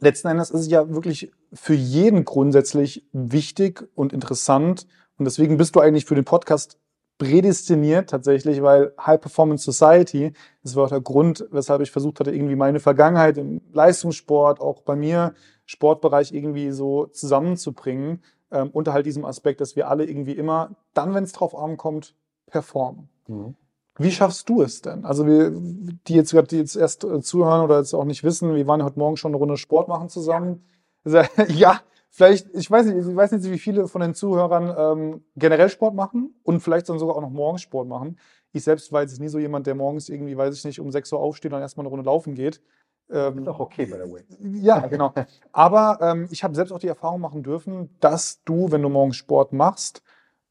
letzten 0.00 0.28
Endes 0.28 0.50
ist 0.50 0.60
es 0.62 0.70
ja 0.70 0.88
wirklich 0.90 1.30
für 1.52 1.74
jeden 1.74 2.24
grundsätzlich 2.24 3.06
wichtig 3.12 3.88
und 3.94 4.12
interessant. 4.12 4.86
Und 5.18 5.24
deswegen 5.24 5.56
bist 5.56 5.76
du 5.76 5.80
eigentlich 5.80 6.06
für 6.06 6.14
den 6.14 6.24
Podcast 6.24 6.78
prädestiniert 7.18 8.08
tatsächlich, 8.08 8.62
weil 8.62 8.94
High 8.98 9.20
Performance 9.20 9.70
Society, 9.70 10.32
das 10.62 10.74
war 10.74 10.84
auch 10.86 10.88
der 10.88 11.02
Grund, 11.02 11.46
weshalb 11.50 11.82
ich 11.82 11.90
versucht 11.90 12.18
hatte, 12.18 12.30
irgendwie 12.34 12.56
meine 12.56 12.80
Vergangenheit 12.80 13.36
im 13.36 13.60
Leistungssport, 13.72 14.58
auch 14.60 14.80
bei 14.80 14.96
mir, 14.96 15.34
Sportbereich 15.66 16.32
irgendwie 16.32 16.70
so 16.70 17.06
zusammenzubringen, 17.06 18.22
ähm, 18.50 18.70
unter 18.72 18.94
halt 18.94 19.04
diesem 19.04 19.26
Aspekt, 19.26 19.60
dass 19.60 19.76
wir 19.76 19.88
alle 19.88 20.06
irgendwie 20.06 20.32
immer, 20.32 20.76
dann, 20.94 21.14
wenn 21.14 21.24
es 21.24 21.32
drauf 21.32 21.54
ankommt, 21.54 22.16
performen. 22.46 23.10
Mhm. 23.28 23.54
Wie 24.00 24.10
schaffst 24.10 24.48
du 24.48 24.62
es 24.62 24.80
denn? 24.80 25.04
Also 25.04 25.26
wir, 25.26 25.50
die 25.52 26.14
jetzt 26.14 26.32
gerade 26.32 26.56
jetzt 26.56 26.74
erst 26.74 27.04
äh, 27.04 27.20
zuhören 27.20 27.60
oder 27.60 27.78
jetzt 27.78 27.92
auch 27.92 28.06
nicht 28.06 28.24
wissen, 28.24 28.54
wir 28.54 28.66
waren 28.66 28.80
ja 28.80 28.86
heute 28.86 28.98
Morgen 28.98 29.18
schon 29.18 29.30
eine 29.32 29.36
Runde 29.36 29.58
Sport 29.58 29.88
machen 29.88 30.08
zusammen. 30.08 30.64
Ja, 31.48 31.80
vielleicht, 32.10 32.48
ich 32.54 32.70
weiß 32.70 32.86
nicht, 32.86 33.06
ich 33.06 33.16
weiß 33.16 33.32
nicht, 33.32 33.50
wie 33.50 33.58
viele 33.58 33.88
von 33.88 34.00
den 34.00 34.14
Zuhörern 34.14 34.74
ähm, 34.76 35.24
generell 35.36 35.68
Sport 35.68 35.94
machen 35.94 36.34
und 36.44 36.60
vielleicht 36.60 36.88
dann 36.88 36.98
sogar 36.98 37.16
auch 37.16 37.20
noch 37.20 37.30
morgens 37.30 37.62
Sport 37.62 37.88
machen. 37.88 38.18
Ich 38.52 38.64
selbst 38.64 38.90
war 38.90 39.02
jetzt 39.02 39.20
nie 39.20 39.28
so 39.28 39.38
jemand, 39.38 39.66
der 39.66 39.74
morgens 39.74 40.08
irgendwie, 40.08 40.36
weiß 40.36 40.56
ich 40.56 40.64
nicht, 40.64 40.80
um 40.80 40.90
6 40.90 41.12
Uhr 41.12 41.20
aufsteht 41.20 41.52
und 41.52 41.60
erstmal 41.60 41.84
eine 41.84 41.90
Runde 41.90 42.06
laufen 42.06 42.34
geht. 42.34 42.62
Ähm, 43.10 43.38
Ist 43.38 43.48
auch 43.48 43.60
okay, 43.60 43.86
by 43.86 43.98
the 44.04 44.12
way. 44.12 44.22
ja, 44.62 44.86
genau. 44.86 45.12
Aber 45.52 45.98
ähm, 46.00 46.28
ich 46.30 46.42
habe 46.44 46.54
selbst 46.54 46.72
auch 46.72 46.78
die 46.78 46.88
Erfahrung 46.88 47.20
machen 47.20 47.42
dürfen, 47.42 47.96
dass 48.00 48.42
du, 48.44 48.70
wenn 48.72 48.82
du 48.82 48.88
morgens 48.88 49.16
Sport 49.16 49.52
machst 49.52 50.02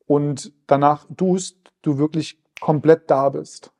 und 0.06 0.54
danach 0.68 1.08
tust, 1.16 1.58
du 1.82 1.98
wirklich 1.98 2.40
komplett 2.60 3.10
da 3.10 3.30
bist. 3.30 3.72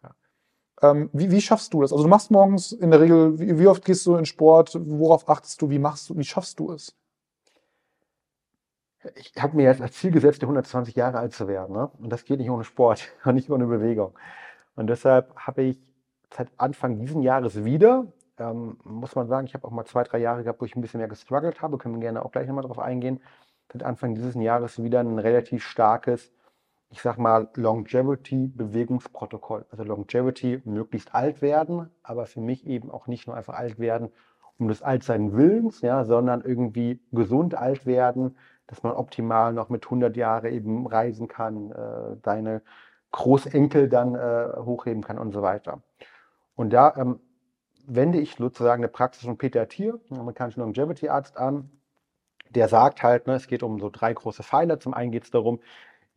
Ähm, 0.82 1.10
wie, 1.14 1.32
wie 1.32 1.42
schaffst 1.42 1.74
du 1.74 1.82
das? 1.82 1.92
Also 1.92 2.04
du 2.04 2.10
machst 2.10 2.32
morgens 2.32 2.72
in 2.72 2.92
der 2.92 3.02
Regel, 3.02 3.40
wie, 3.40 3.60
wie 3.60 3.68
oft 3.68 3.84
gehst 3.84 4.06
du 4.06 4.16
in 4.16 4.26
Sport? 4.26 4.78
Worauf 4.80 5.28
achtest 5.28 5.62
du? 5.62 5.70
Wie 5.70 5.80
machst 5.80 6.10
du? 6.10 6.18
Wie 6.18 6.24
schaffst 6.24 6.60
du 6.60 6.72
es? 6.72 6.96
ich 9.16 9.34
habe 9.42 9.56
mir 9.56 9.64
jetzt 9.64 9.82
als 9.82 9.94
Ziel 9.94 10.12
gesetzt, 10.12 10.42
120 10.42 10.96
Jahre 10.96 11.20
alt 11.20 11.34
zu 11.34 11.48
werden. 11.48 11.76
Ne? 11.76 11.90
Und 12.00 12.10
das 12.10 12.26
geht 12.26 12.40
nicht 12.40 12.50
ohne 12.50 12.64
Sport 12.64 13.08
und 13.26 13.36
nicht 13.36 13.50
ohne 13.50 13.66
Bewegung. 13.66 14.14
Und 14.76 14.88
deshalb 14.88 15.36
habe 15.36 15.64
ich 15.64 15.80
seit 16.34 16.50
Anfang 16.58 17.00
dieses 17.00 17.22
Jahres 17.24 17.64
wieder, 17.64 18.06
ähm, 18.38 18.78
muss 18.84 19.16
man 19.16 19.28
sagen, 19.28 19.48
ich 19.48 19.54
habe 19.54 19.68
auch 19.68 19.72
mal 19.72 19.86
zwei, 19.86 20.04
drei 20.04 20.20
Jahre 20.20 20.44
gehabt, 20.44 20.62
wo 20.62 20.66
ich 20.66 20.76
ein 20.76 20.82
bisschen 20.82 21.00
mehr 21.00 21.08
gestruggelt 21.08 21.62
habe, 21.62 21.78
können 21.78 21.96
wir 21.96 22.02
gerne 22.02 22.24
auch 22.24 22.32
gleich 22.32 22.48
nochmal 22.48 22.64
drauf 22.64 22.80
eingehen, 22.80 23.22
seit 23.72 23.84
Anfang 23.84 24.16
dieses 24.16 24.36
Jahres 24.36 24.82
wieder 24.82 25.00
ein 25.00 25.20
relativ 25.20 25.64
starkes, 25.64 26.32
ich 26.92 27.02
sag 27.02 27.18
mal, 27.18 27.50
Longevity-Bewegungsprotokoll. 27.56 29.66
Also 29.72 29.84
Longevity, 29.84 30.62
möglichst 30.66 31.14
alt 31.14 31.42
werden, 31.42 31.90
aber 32.04 32.26
für 32.26 32.42
mich 32.42 32.66
eben 32.66 32.90
auch 32.90 33.08
nicht 33.08 33.28
nur 33.28 33.36
einfach 33.36 33.56
alt 33.56 33.80
werden, 33.80 34.12
um 34.58 34.68
des 34.68 34.82
Altsein 34.82 35.34
Willens, 35.34 35.82
ja, 35.82 36.04
sondern 36.04 36.42
irgendwie 36.42 37.00
gesund 37.12 37.56
alt 37.56 37.86
werden, 37.86 38.38
dass 38.68 38.84
man 38.84 38.94
optimal 38.94 39.54
noch 39.54 39.70
mit 39.70 39.86
100 39.86 40.16
Jahren 40.18 40.52
eben 40.52 40.88
reisen 40.88 41.28
kann, 41.28 41.72
äh, 41.72 42.18
deine 42.22 42.62
Großenkel 43.12 43.90
dann 43.90 44.16
äh, 44.16 44.50
hochheben 44.58 45.04
kann 45.04 45.18
und 45.18 45.32
so 45.32 45.42
weiter. 45.42 45.82
Und 46.56 46.72
da 46.72 46.94
ähm, 46.98 47.20
wende 47.88 48.20
ich 48.20 48.36
sozusagen 48.36 48.84
eine 48.84 48.90
Praxis 48.90 49.26
von 49.26 49.38
Peter 49.38 49.68
Thier, 49.68 50.00
einem 50.10 50.22
amerikanischen 50.22 50.62
Longevity-Arzt, 50.62 51.38
an. 51.38 51.72
Der 52.50 52.68
sagt 52.68 53.04
halt, 53.04 53.28
ne, 53.28 53.36
es 53.36 53.48
geht 53.48 53.64
um 53.64 53.80
so 53.80 53.90
drei 53.90 54.14
große 54.14 54.44
Pfeiler. 54.44 54.80
Zum 54.80 54.94
einen 54.94 55.12
geht 55.12 55.24
es 55.24 55.32
darum, 55.32 55.60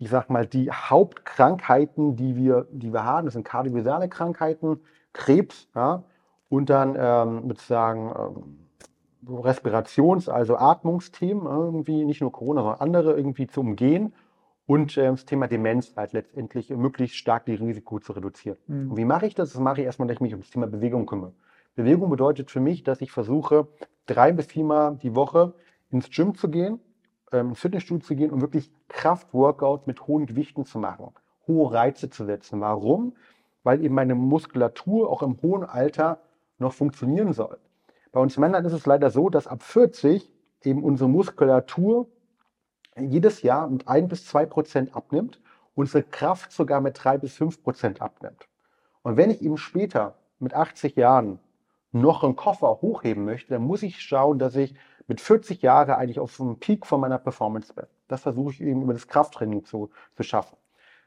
ich 0.03 0.11
sag 0.11 0.31
mal, 0.31 0.47
die 0.47 0.69
Hauptkrankheiten, 0.69 2.17
die 2.17 2.35
wir, 2.35 2.67
die 2.73 2.93
wir 2.93 3.05
haben, 3.05 3.25
das 3.25 3.35
sind 3.35 3.45
kardiovasale 3.45 4.09
Krankheiten, 4.09 4.81
Krebs, 5.13 5.69
ja, 5.77 6.03
und 6.49 6.71
dann 6.71 6.97
ähm, 6.99 7.45
sozusagen 7.47 8.13
ähm, 8.19 9.43
Respirations-, 9.45 10.29
also 10.29 10.57
Atmungsthemen, 10.57 11.47
irgendwie 11.47 12.05
nicht 12.05 12.21
nur 12.21 12.33
Corona, 12.33 12.63
sondern 12.63 12.81
andere 12.81 13.13
irgendwie 13.13 13.47
zu 13.47 13.61
umgehen 13.61 14.13
und 14.67 14.97
äh, 14.97 15.09
das 15.09 15.25
Thema 15.25 15.47
Demenz 15.47 15.95
halt 15.95 16.15
letztendlich 16.15 16.71
möglichst 16.71 17.17
stark 17.17 17.47
die 17.47 17.55
Risiko 17.55 18.01
zu 18.01 18.13
reduzieren. 18.13 18.59
Mhm. 18.67 18.97
Wie 18.97 19.05
mache 19.05 19.27
ich 19.27 19.37
das? 19.37 19.53
Das 19.53 19.61
mache 19.61 19.83
ich 19.83 19.87
erstmal, 19.87 20.09
dass 20.09 20.17
ich 20.17 20.21
mich 20.21 20.35
um 20.35 20.41
das 20.41 20.51
Thema 20.51 20.67
Bewegung 20.67 21.07
kümmere. 21.07 21.33
Bewegung 21.77 22.11
bedeutet 22.11 22.51
für 22.51 22.61
mich, 22.61 22.83
dass 22.83 23.01
ich 23.03 23.13
versuche, 23.13 23.69
drei 24.07 24.33
bis 24.33 24.47
viermal 24.47 24.97
die 24.97 25.15
Woche 25.15 25.55
ins 25.91 26.11
Gym 26.11 26.35
zu 26.35 26.51
gehen, 26.51 26.81
ähm, 27.33 27.51
ins 27.51 27.61
Fitnessstudio 27.61 28.05
zu 28.05 28.15
gehen 28.15 28.31
und 28.31 28.41
wirklich 28.41 28.71
Kraftworkout 28.89 29.83
mit 29.87 30.07
hohen 30.07 30.27
Gewichten 30.27 30.65
zu 30.65 30.79
machen, 30.79 31.13
hohe 31.47 31.73
Reize 31.73 32.11
zu 32.11 32.25
setzen. 32.25 32.61
Warum? 32.61 33.15
Weil 33.63 33.85
eben 33.85 33.95
meine 33.95 34.15
Muskulatur 34.15 35.11
auch 35.11 35.23
im 35.23 35.41
hohen 35.43 35.65
Alter 35.65 36.21
noch 36.59 36.73
funktionieren 36.73 37.33
soll. 37.33 37.59
Bei 38.13 38.21
uns 38.21 38.37
Männern 38.37 38.65
ist 38.65 38.73
es 38.73 38.87
leider 38.87 39.11
so, 39.11 39.31
dass 39.31 39.47
ab 39.47 39.63
40 39.63 40.31
eben 40.63 40.85
unsere 40.85 41.09
Muskulatur 41.09 42.09
jedes 42.99 43.43
Jahr 43.43 43.69
mit 43.69 43.89
ein 43.89 44.09
bis 44.09 44.27
zwei 44.27 44.45
Prozent 44.47 44.95
abnimmt, 44.95 45.41
unsere 45.75 46.03
Kraft 46.03 46.53
sogar 46.53 46.81
mit 46.81 47.03
drei 47.03 47.17
bis 47.19 47.35
fünf 47.35 47.63
Prozent 47.63 48.03
abnimmt. 48.03 48.49
Und 49.03 49.17
wenn 49.17 49.31
ich 49.31 49.43
eben 49.43 49.57
später 49.57 50.17
mit 50.39 50.55
80 50.55 50.97
Jahren 50.97 51.39
noch 51.93 52.23
einen 52.25 52.37
Koffer 52.37 52.81
hochheben 52.81 53.25
möchte, 53.25 53.55
dann 53.55 53.63
muss 53.63 53.83
ich 53.83 54.01
schauen, 54.01 54.39
dass 54.39 54.57
ich 54.57 54.75
mit 55.07 55.21
40 55.21 55.63
Jahren 55.63 55.91
eigentlich 55.91 56.21
auf 56.21 56.37
dem 56.37 56.59
Peak 56.59 56.87
von 56.87 57.01
meiner 57.01 57.19
Performance 57.19 57.73
bin. 57.75 57.87
Das 58.09 58.23
versuche 58.23 58.53
ich 58.53 58.61
eben 58.61 58.83
über 58.83 58.93
das 58.93 59.09
Krafttraining 59.09 59.65
zu, 59.65 59.91
zu 60.15 60.23
schaffen. 60.23 60.57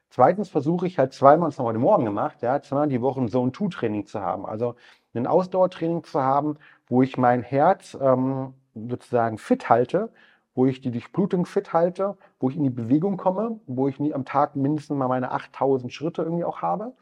Zweitens 0.09 0.49
versuche 0.49 0.87
ich 0.87 0.99
halt 0.99 1.13
zweimal, 1.13 1.49
das 1.49 1.57
haben 1.57 1.65
wir 1.65 1.69
heute 1.69 1.79
Morgen 1.79 2.05
gemacht, 2.05 2.41
ja, 2.41 2.61
zweimal 2.61 2.87
die 2.87 3.01
Woche 3.01 3.21
ein 3.21 3.27
Zone-2-Training 3.27 4.05
zu 4.05 4.21
haben. 4.21 4.45
Also 4.45 4.75
ein 5.13 5.27
Ausdauertraining 5.27 6.03
zu 6.03 6.21
haben, 6.21 6.57
wo 6.87 7.01
ich 7.01 7.17
mein 7.17 7.41
Herz 7.41 7.97
ähm, 7.99 8.53
sozusagen 8.73 9.37
fit 9.37 9.69
halte, 9.69 10.11
wo 10.53 10.65
ich 10.65 10.81
die 10.81 10.91
Durchblutung 10.91 11.45
fit 11.45 11.73
halte, 11.73 12.17
wo 12.39 12.49
ich 12.49 12.55
in 12.55 12.63
die 12.63 12.69
Bewegung 12.69 13.17
komme, 13.17 13.59
wo 13.67 13.87
ich 13.87 13.99
nie 13.99 14.13
am 14.13 14.25
Tag 14.25 14.55
mindestens 14.55 14.97
mal 14.97 15.07
meine 15.07 15.31
8000 15.31 15.91
Schritte 15.91 16.23
irgendwie 16.23 16.45
auch 16.45 16.61
habe. 16.61 16.93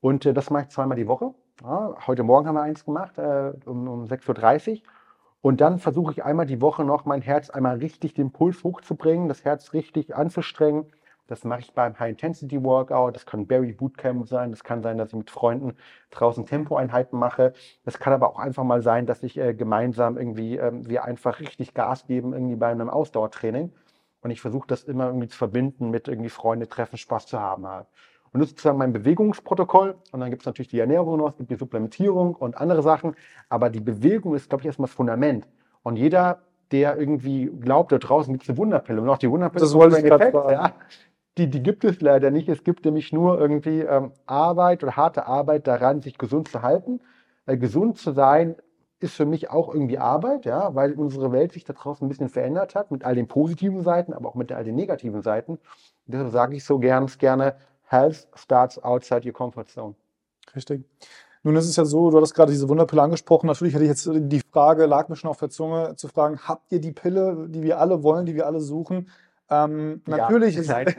Und 0.00 0.26
äh, 0.26 0.32
das 0.32 0.50
mache 0.50 0.64
ich 0.64 0.68
zweimal 0.70 0.96
die 0.96 1.08
Woche. 1.08 1.34
Ja, 1.62 1.94
heute 2.06 2.22
Morgen 2.22 2.46
haben 2.46 2.54
wir 2.54 2.62
eins 2.62 2.84
gemacht, 2.84 3.18
äh, 3.18 3.52
um, 3.66 3.88
um 3.88 4.04
6.30 4.04 4.70
Uhr. 4.70 4.82
Und 5.40 5.60
dann 5.60 5.78
versuche 5.78 6.12
ich 6.12 6.24
einmal 6.24 6.46
die 6.46 6.60
Woche 6.60 6.84
noch 6.84 7.04
mein 7.04 7.22
Herz 7.22 7.50
einmal 7.50 7.78
richtig 7.78 8.14
den 8.14 8.32
Puls 8.32 8.64
hochzubringen, 8.64 9.28
das 9.28 9.44
Herz 9.44 9.72
richtig 9.72 10.14
anzustrengen, 10.14 10.86
das 11.28 11.44
mache 11.44 11.60
ich 11.60 11.74
beim 11.74 11.98
High-Intensity-Workout. 11.98 13.14
Das 13.14 13.26
kann 13.26 13.46
Berry 13.46 13.72
Bootcamp 13.72 14.26
sein. 14.26 14.50
Das 14.50 14.64
kann 14.64 14.82
sein, 14.82 14.96
dass 14.96 15.10
ich 15.10 15.14
mit 15.14 15.30
Freunden 15.30 15.76
draußen 16.10 16.46
Tempoeinheiten 16.46 17.18
mache. 17.18 17.52
Das 17.84 17.98
kann 17.98 18.14
aber 18.14 18.30
auch 18.30 18.38
einfach 18.38 18.64
mal 18.64 18.80
sein, 18.82 19.04
dass 19.04 19.22
ich 19.22 19.36
äh, 19.38 19.52
gemeinsam 19.54 20.16
irgendwie, 20.16 20.56
äh, 20.56 20.72
wir 20.72 21.04
einfach 21.04 21.38
richtig 21.38 21.74
Gas 21.74 22.06
geben 22.06 22.32
irgendwie 22.32 22.56
bei 22.56 22.68
einem 22.68 22.88
Ausdauertraining. 22.88 23.72
Und 24.22 24.30
ich 24.30 24.40
versuche 24.40 24.66
das 24.66 24.84
immer 24.84 25.06
irgendwie 25.06 25.28
zu 25.28 25.36
verbinden 25.36 25.90
mit 25.90 26.08
irgendwie 26.08 26.30
Freunde 26.30 26.66
treffen, 26.66 26.96
Spaß 26.96 27.26
zu 27.26 27.38
haben 27.38 27.66
halt. 27.66 27.86
Und 28.32 28.40
das 28.40 28.48
ist 28.48 28.56
sozusagen 28.56 28.78
mein 28.78 28.92
Bewegungsprotokoll. 28.92 29.96
Und 30.12 30.20
dann 30.20 30.30
gibt 30.30 30.42
es 30.42 30.46
natürlich 30.46 30.68
die 30.68 30.80
Ernährung 30.80 31.18
noch, 31.18 31.30
es 31.30 31.36
gibt 31.36 31.50
die 31.50 31.56
Supplementierung 31.56 32.34
und 32.34 32.56
andere 32.56 32.82
Sachen. 32.82 33.16
Aber 33.48 33.70
die 33.70 33.80
Bewegung 33.80 34.34
ist, 34.34 34.48
glaube 34.48 34.62
ich, 34.62 34.66
erstmal 34.66 34.86
das 34.86 34.94
Fundament. 34.94 35.46
Und 35.82 35.96
jeder, 35.96 36.40
der 36.70 36.98
irgendwie 36.98 37.46
glaubt, 37.46 37.92
da 37.92 37.98
draußen 37.98 38.32
gibt 38.32 38.44
es 38.44 38.50
eine 38.50 38.58
Wunderpille. 38.58 39.00
Und 39.00 39.08
auch 39.08 39.18
die 39.18 39.30
Wunderpille 39.30 39.60
das 39.60 39.74
wollte 39.74 39.98
ich 39.98 40.04
Effekt, 40.04 40.34
ja 40.34 40.74
die, 41.38 41.48
die 41.48 41.62
gibt 41.62 41.84
es 41.84 42.00
leider 42.00 42.30
nicht. 42.30 42.48
Es 42.48 42.64
gibt 42.64 42.84
nämlich 42.84 43.12
nur 43.12 43.40
irgendwie 43.40 43.80
ähm, 43.80 44.12
Arbeit 44.26 44.82
oder 44.82 44.96
harte 44.96 45.26
Arbeit 45.26 45.66
daran, 45.66 46.02
sich 46.02 46.18
gesund 46.18 46.48
zu 46.48 46.62
halten. 46.62 47.00
Weil 47.46 47.58
gesund 47.58 47.96
zu 47.96 48.12
sein 48.12 48.56
ist 49.00 49.14
für 49.14 49.24
mich 49.24 49.48
auch 49.48 49.72
irgendwie 49.72 49.98
Arbeit, 49.98 50.44
ja, 50.44 50.74
weil 50.74 50.92
unsere 50.94 51.30
Welt 51.30 51.52
sich 51.52 51.64
da 51.64 51.72
draußen 51.72 52.04
ein 52.04 52.08
bisschen 52.08 52.28
verändert 52.28 52.74
hat, 52.74 52.90
mit 52.90 53.04
all 53.04 53.14
den 53.14 53.28
positiven 53.28 53.82
Seiten, 53.82 54.12
aber 54.12 54.28
auch 54.28 54.34
mit 54.34 54.50
all 54.50 54.64
den 54.64 54.74
negativen 54.74 55.22
Seiten. 55.22 55.52
Und 55.52 55.60
deshalb 56.06 56.32
sage 56.32 56.56
ich 56.56 56.64
so 56.64 56.80
gern, 56.80 57.06
gerne, 57.18 57.54
Health 57.88 58.26
starts 58.34 58.82
outside 58.82 59.26
your 59.26 59.32
comfort 59.32 59.66
zone. 59.68 59.94
Richtig. 60.54 60.84
Nun 61.42 61.56
ist 61.56 61.68
es 61.68 61.76
ja 61.76 61.84
so, 61.84 62.10
du 62.10 62.16
hattest 62.16 62.34
gerade 62.34 62.52
diese 62.52 62.68
Wunderpille 62.68 63.00
angesprochen. 63.02 63.46
Natürlich 63.46 63.74
hätte 63.74 63.84
ich 63.84 63.90
jetzt 63.90 64.08
die 64.12 64.42
Frage, 64.52 64.86
lag 64.86 65.08
mir 65.08 65.16
schon 65.16 65.30
auf 65.30 65.38
der 65.38 65.50
Zunge, 65.50 65.94
zu 65.96 66.08
fragen, 66.08 66.40
habt 66.40 66.72
ihr 66.72 66.80
die 66.80 66.92
Pille, 66.92 67.46
die 67.48 67.62
wir 67.62 67.78
alle 67.78 68.02
wollen, 68.02 68.26
die 68.26 68.34
wir 68.34 68.46
alle 68.46 68.60
suchen? 68.60 69.08
Ähm, 69.48 70.02
natürlich 70.06 70.56
ja, 70.56 70.78
ist 70.78 70.96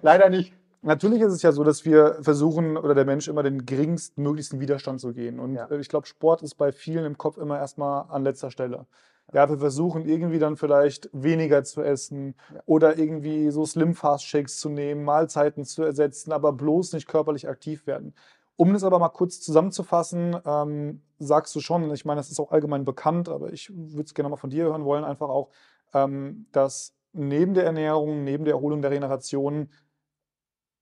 leider 0.02 0.30
nicht. 0.30 0.54
Natürlich 0.82 1.20
ist 1.20 1.34
es 1.34 1.42
ja 1.42 1.52
so, 1.52 1.62
dass 1.64 1.84
wir 1.84 2.16
versuchen 2.22 2.78
oder 2.78 2.94
der 2.94 3.04
Mensch 3.04 3.28
immer 3.28 3.42
den 3.42 3.66
geringstmöglichsten 3.66 4.60
Widerstand 4.60 5.00
zu 5.00 5.12
gehen. 5.12 5.38
Und 5.38 5.54
ja. 5.54 5.66
Äh, 5.66 5.78
ich 5.78 5.88
glaube, 5.88 6.06
Sport 6.06 6.42
ist 6.42 6.54
bei 6.54 6.72
vielen 6.72 7.04
im 7.04 7.18
Kopf 7.18 7.36
immer 7.36 7.58
erstmal 7.58 8.06
an 8.08 8.24
letzter 8.24 8.50
Stelle. 8.50 8.86
Ja, 9.32 9.48
wir 9.48 9.58
versuchen 9.58 10.04
irgendwie 10.06 10.38
dann 10.38 10.56
vielleicht 10.56 11.08
weniger 11.12 11.62
zu 11.62 11.82
essen 11.82 12.34
ja. 12.52 12.60
oder 12.66 12.98
irgendwie 12.98 13.50
so 13.50 13.64
Slim 13.64 13.94
Fast 13.94 14.24
Shakes 14.24 14.58
zu 14.58 14.68
nehmen, 14.68 15.04
Mahlzeiten 15.04 15.64
zu 15.64 15.82
ersetzen, 15.82 16.32
aber 16.32 16.52
bloß 16.52 16.92
nicht 16.94 17.06
körperlich 17.06 17.48
aktiv 17.48 17.86
werden. 17.86 18.14
Um 18.56 18.72
das 18.72 18.84
aber 18.84 18.98
mal 18.98 19.08
kurz 19.08 19.40
zusammenzufassen, 19.40 20.36
ähm, 20.44 21.00
sagst 21.18 21.54
du 21.54 21.60
schon, 21.60 21.90
ich 21.92 22.04
meine, 22.04 22.18
das 22.18 22.30
ist 22.30 22.40
auch 22.40 22.52
allgemein 22.52 22.84
bekannt, 22.84 23.28
aber 23.28 23.52
ich 23.52 23.70
würde 23.74 24.04
es 24.04 24.14
gerne 24.14 24.28
mal 24.28 24.36
von 24.36 24.50
dir 24.50 24.64
hören 24.64 24.84
wollen, 24.84 25.04
einfach 25.04 25.28
auch, 25.28 25.48
ähm, 25.94 26.46
dass 26.52 26.94
neben 27.12 27.54
der 27.54 27.64
Ernährung, 27.64 28.24
neben 28.24 28.44
der 28.44 28.54
Erholung 28.54 28.82
der 28.82 28.90
Regeneration, 28.90 29.70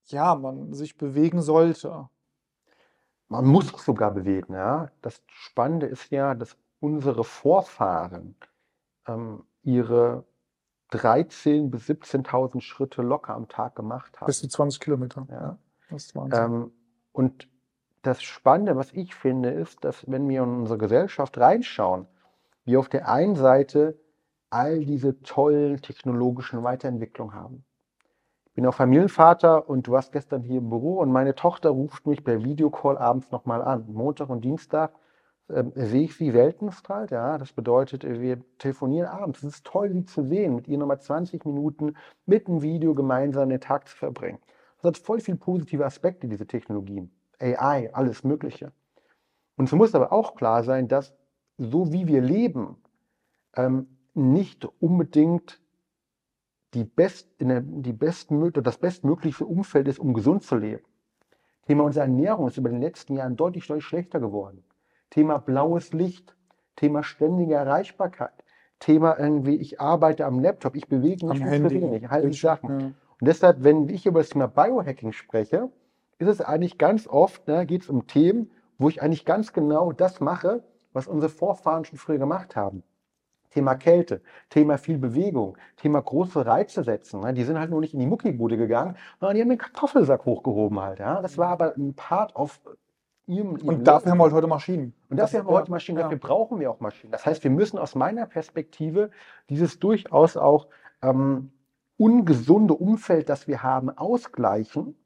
ja, 0.06 0.34
man 0.34 0.72
sich 0.72 0.96
bewegen 0.96 1.42
sollte. 1.42 2.08
Man 3.28 3.44
muss 3.44 3.68
sogar 3.84 4.12
bewegen, 4.12 4.54
ja. 4.54 4.90
Das 5.02 5.22
Spannende 5.26 5.86
ist 5.86 6.10
ja, 6.10 6.34
dass 6.34 6.56
unsere 6.80 7.24
Vorfahren 7.24 8.36
ähm, 9.06 9.44
ihre 9.62 10.24
13.000 10.92 11.70
bis 11.70 11.88
17.000 11.88 12.60
Schritte 12.60 13.02
locker 13.02 13.34
am 13.34 13.48
Tag 13.48 13.76
gemacht 13.76 14.20
haben. 14.20 14.26
Bis 14.26 14.40
zu 14.40 14.48
20 14.48 14.80
Kilometer. 14.80 15.26
Ja. 15.30 15.58
Das 15.90 16.04
ist 16.04 16.16
Wahnsinn. 16.16 16.44
Ähm, 16.44 16.72
und 17.12 17.48
das 18.02 18.22
Spannende, 18.22 18.76
was 18.76 18.92
ich 18.92 19.14
finde, 19.14 19.50
ist, 19.50 19.84
dass 19.84 20.10
wenn 20.10 20.28
wir 20.28 20.42
in 20.42 20.60
unsere 20.60 20.78
Gesellschaft 20.78 21.36
reinschauen, 21.38 22.06
wir 22.64 22.78
auf 22.78 22.88
der 22.88 23.08
einen 23.08 23.34
Seite 23.34 23.98
all 24.50 24.84
diese 24.84 25.20
tollen 25.22 25.80
technologischen 25.82 26.62
Weiterentwicklungen 26.62 27.34
haben. 27.34 27.64
Ich 28.46 28.54
bin 28.54 28.66
auch 28.66 28.74
Familienvater 28.74 29.68
und 29.68 29.86
du 29.86 29.92
warst 29.92 30.12
gestern 30.12 30.42
hier 30.42 30.58
im 30.58 30.70
Büro 30.70 30.98
und 30.98 31.12
meine 31.12 31.34
Tochter 31.34 31.70
ruft 31.70 32.06
mich 32.06 32.24
per 32.24 32.42
Videocall 32.42 32.98
abends 32.98 33.30
nochmal 33.30 33.62
an. 33.62 33.86
Montag 33.92 34.30
und 34.30 34.42
Dienstag 34.42 34.92
äh, 35.48 35.64
sehe 35.74 36.04
ich 36.04 36.16
sie 36.16 36.30
seltenst 36.30 36.88
halt. 36.88 37.10
Ja, 37.10 37.38
das 37.38 37.52
bedeutet, 37.52 38.04
wir 38.04 38.38
telefonieren 38.58 39.08
abends. 39.08 39.42
Es 39.42 39.54
ist 39.56 39.66
toll, 39.66 39.90
sie 39.90 40.04
zu 40.04 40.22
sehen, 40.22 40.54
mit 40.54 40.68
ihr 40.68 40.78
nochmal 40.78 41.00
20 41.00 41.44
Minuten 41.44 41.96
mit 42.26 42.46
einem 42.46 42.62
Video 42.62 42.94
gemeinsam 42.94 43.48
den 43.48 43.60
Tag 43.60 43.88
zu 43.88 43.96
verbringen. 43.96 44.38
Das 44.80 44.90
hat 44.90 44.98
voll 44.98 45.20
viele 45.20 45.38
positive 45.38 45.84
Aspekte, 45.84 46.28
diese 46.28 46.46
Technologien. 46.46 47.10
AI, 47.40 47.92
alles 47.92 48.24
Mögliche. 48.24 48.72
Und 49.56 49.66
es 49.66 49.72
muss 49.72 49.94
aber 49.94 50.12
auch 50.12 50.36
klar 50.36 50.62
sein, 50.62 50.88
dass 50.88 51.14
so 51.56 51.92
wie 51.92 52.06
wir 52.06 52.20
leben, 52.20 52.76
ähm, 53.56 53.88
nicht 54.14 54.68
unbedingt 54.80 55.60
die 56.74 56.84
best, 56.84 57.28
der, 57.40 57.60
die 57.60 57.92
bestmö 57.92 58.50
das 58.50 58.78
bestmögliche 58.78 59.44
Umfeld 59.44 59.88
ist, 59.88 59.98
um 59.98 60.14
gesund 60.14 60.42
zu 60.42 60.56
leben. 60.56 60.84
Thema 61.66 61.84
unserer 61.84 62.04
Ernährung 62.04 62.48
ist 62.48 62.56
über 62.56 62.68
den 62.68 62.80
letzten 62.80 63.14
Jahren 63.14 63.36
deutlich, 63.36 63.66
deutlich 63.66 63.84
schlechter 63.84 64.20
geworden. 64.20 64.64
Thema 65.10 65.38
blaues 65.38 65.92
Licht, 65.92 66.34
Thema 66.76 67.02
ständige 67.02 67.54
Erreichbarkeit, 67.54 68.32
Thema 68.78 69.18
irgendwie, 69.18 69.56
ich 69.56 69.80
arbeite 69.80 70.26
am 70.26 70.40
Laptop, 70.40 70.76
ich 70.76 70.88
bewege 70.88 71.26
mich 71.26 71.40
Am 71.42 71.48
viel 71.48 71.58
Handy. 71.58 71.80
zu 71.80 71.82
wenig, 71.82 72.02
ich 72.04 72.10
halte 72.10 72.32
Sachen. 72.32 72.80
ja. 72.80 72.86
Und 73.20 73.26
deshalb, 73.26 73.64
wenn 73.64 73.88
ich 73.88 74.06
über 74.06 74.20
das 74.20 74.28
Thema 74.28 74.46
Biohacking 74.46 75.12
spreche, 75.12 75.70
ist 76.18 76.28
es 76.28 76.40
eigentlich 76.40 76.78
ganz 76.78 77.08
oft, 77.08 77.48
ne, 77.48 77.66
geht 77.66 77.82
es 77.82 77.88
um 77.88 78.06
Themen, 78.06 78.50
wo 78.78 78.88
ich 78.88 79.02
eigentlich 79.02 79.24
ganz 79.24 79.52
genau 79.52 79.92
das 79.92 80.20
mache, 80.20 80.62
was 80.92 81.08
unsere 81.08 81.30
Vorfahren 81.30 81.84
schon 81.84 81.98
früher 81.98 82.18
gemacht 82.18 82.54
haben. 82.54 82.84
Thema 83.50 83.74
Kälte, 83.74 84.20
Thema 84.50 84.78
viel 84.78 84.98
Bewegung, 84.98 85.56
Thema 85.76 86.00
große 86.02 86.44
Reize 86.44 86.84
setzen. 86.84 87.20
Ne? 87.20 87.32
Die 87.34 87.44
sind 87.44 87.58
halt 87.58 87.70
nur 87.70 87.80
nicht 87.80 87.94
in 87.94 88.00
die 88.00 88.06
Muckibude 88.06 88.56
gegangen, 88.56 88.96
sondern 89.18 89.36
die 89.36 89.42
haben 89.42 89.48
den 89.48 89.58
Kartoffelsack 89.58 90.26
hochgehoben 90.26 90.78
halt. 90.80 90.98
Ja? 90.98 91.22
Das 91.22 91.38
war 91.38 91.48
aber 91.48 91.74
ein 91.76 91.94
Part 91.94 92.36
auf 92.36 92.60
ihrem, 93.28 93.56
ihrem 93.56 93.68
Und 93.68 93.84
dafür 93.84 94.10
haben 94.10 94.18
Leben. 94.18 94.18
wir 94.18 94.24
halt 94.24 94.32
heute 94.34 94.46
Maschinen. 94.46 94.94
Und 95.10 95.18
dafür 95.18 95.40
haben 95.40 95.48
wir 95.48 95.54
heute 95.54 95.70
Maschinen, 95.70 95.98
ja. 95.98 96.04
dafür 96.04 96.18
brauchen 96.18 96.60
wir 96.60 96.70
auch 96.70 96.80
Maschinen. 96.80 97.12
Das 97.12 97.26
heißt, 97.26 97.44
wir 97.44 97.50
müssen 97.50 97.78
aus 97.78 97.94
meiner 97.94 98.26
Perspektive 98.26 99.10
dieses 99.48 99.78
durchaus 99.78 100.36
auch 100.36 100.68
ähm, 101.02 101.50
ungesunde 101.96 102.74
Umfeld, 102.74 103.28
das 103.28 103.46
wir 103.46 103.62
haben, 103.62 103.90
ausgleichen, 103.90 104.96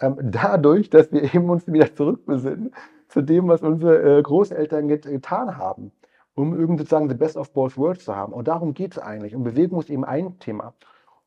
ähm, 0.00 0.16
dadurch, 0.22 0.90
dass 0.90 1.12
wir 1.12 1.22
eben 1.34 1.50
uns 1.50 1.66
wieder 1.66 1.94
zurückbesinnen 1.94 2.74
zu 3.08 3.22
dem, 3.22 3.48
was 3.48 3.62
unsere 3.62 4.18
äh, 4.18 4.22
Großeltern 4.22 4.88
get 4.88 5.02
getan 5.02 5.56
haben, 5.56 5.92
um 6.34 6.54
irgendwie 6.54 6.82
sozusagen 6.82 7.08
the 7.08 7.14
best 7.14 7.36
of 7.36 7.52
both 7.52 7.76
worlds 7.76 8.04
zu 8.04 8.14
haben. 8.14 8.32
Und 8.32 8.48
darum 8.48 8.74
geht 8.74 8.92
es 8.92 8.98
eigentlich. 8.98 9.34
Und 9.34 9.44
Bewegung 9.44 9.80
ist 9.80 9.90
eben 9.90 10.04
ein 10.04 10.38
Thema. 10.38 10.74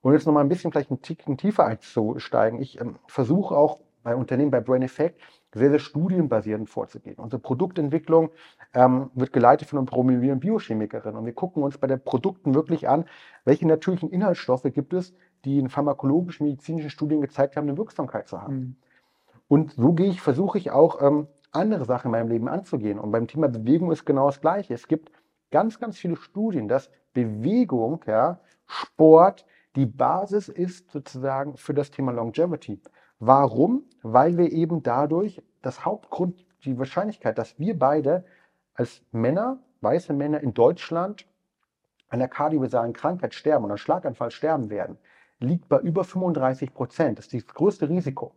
Und 0.02 0.14
jetzt 0.14 0.26
nochmal 0.26 0.44
ein 0.44 0.50
bisschen 0.50 0.72
vielleicht 0.72 0.90
einen 0.90 1.02
Ticken 1.02 1.38
tiefer 1.38 1.66
einzusteigen. 1.66 2.60
Ich 2.62 2.80
ähm, 2.80 2.96
versuche 3.08 3.56
auch 3.56 3.80
bei 4.04 4.16
Unternehmen, 4.16 4.50
bei 4.50 4.62
Brain 4.62 4.82
Effect, 4.82 5.20
sehr, 5.54 5.70
sehr 5.70 5.80
studienbasierend 5.80 6.70
vorzugehen. 6.70 7.16
Unsere 7.18 7.42
Produktentwicklung 7.42 8.30
ähm, 8.74 9.12
wird 9.14 9.34
geleitet 9.34 9.68
von 9.68 9.80
einer 9.80 9.86
promovierenden 9.86 10.40
Biochemikerin. 10.40 11.16
Und 11.16 11.26
wir 11.26 11.34
gucken 11.34 11.64
uns 11.64 11.78
bei 11.78 11.88
den 11.88 12.02
Produkten 12.02 12.56
wirklich 12.56 12.88
an, 12.88 13.06
welche 13.44 13.68
natürlichen 13.68 14.10
Inhaltsstoffe 14.10 14.64
gibt 14.74 14.94
es, 14.94 15.14
die 15.44 15.60
in 15.60 15.70
pharmakologisch-medizinischen 15.70 16.90
Studien 16.90 17.22
gezeigt 17.22 17.58
haben, 17.58 17.68
eine 17.68 17.78
Wirksamkeit 17.78 18.28
zu 18.28 18.42
haben. 18.42 18.56
Mhm. 18.56 18.76
Und 19.48 19.74
so 19.74 19.94
gehe 19.94 20.08
ich, 20.08 20.22
versuche 20.22 20.58
ich 20.58 20.72
auch 20.72 21.02
ähm, 21.02 21.28
andere 21.52 21.86
Sachen 21.86 22.08
in 22.08 22.12
meinem 22.12 22.30
Leben 22.30 22.48
anzugehen. 22.48 23.00
Und 23.00 23.12
beim 23.12 23.28
Thema 23.28 23.50
Bewegung 23.50 23.92
ist 23.92 24.06
genau 24.06 24.28
das 24.28 24.40
Gleiche. 24.40 24.74
Es 24.74 24.88
gibt 24.88 25.12
ganz, 25.52 25.80
ganz 25.80 25.98
viele 25.98 26.16
Studien, 26.16 26.70
dass 26.70 26.90
Bewegung, 27.14 28.02
ja, 28.08 28.40
Sport 28.66 29.46
die 29.76 29.86
Basis 29.86 30.50
ist 30.50 30.92
sozusagen 30.92 31.58
für 31.58 31.74
das 31.74 31.92
Thema 31.92 32.12
Longevity. 32.12 32.82
Warum? 33.22 33.84
Weil 34.02 34.36
wir 34.38 34.52
eben 34.52 34.82
dadurch 34.82 35.44
das 35.62 35.86
Hauptgrund, 35.86 36.44
die 36.66 36.80
Wahrscheinlichkeit, 36.80 37.38
dass 37.38 37.60
wir 37.60 37.78
beide 37.78 38.26
als 38.74 39.04
Männer, 39.12 39.60
weiße 39.82 40.12
Männer 40.12 40.42
in 40.42 40.56
Deutschland 40.56 41.28
an 42.10 42.18
der 42.18 42.28
kardiovasalen 42.28 42.94
Krankheit 42.94 43.36
sterben 43.36 43.66
und 43.66 43.72
an 43.72 43.78
Schlaganfall 43.78 44.32
sterben 44.32 44.72
werden, 44.72 44.98
liegt 45.40 45.70
bei 45.70 45.78
über 45.78 46.04
35 46.04 46.74
Prozent. 46.74 47.20
Das 47.20 47.28
ist 47.28 47.48
das 47.48 47.54
größte 47.54 47.90
Risiko. 47.90 48.34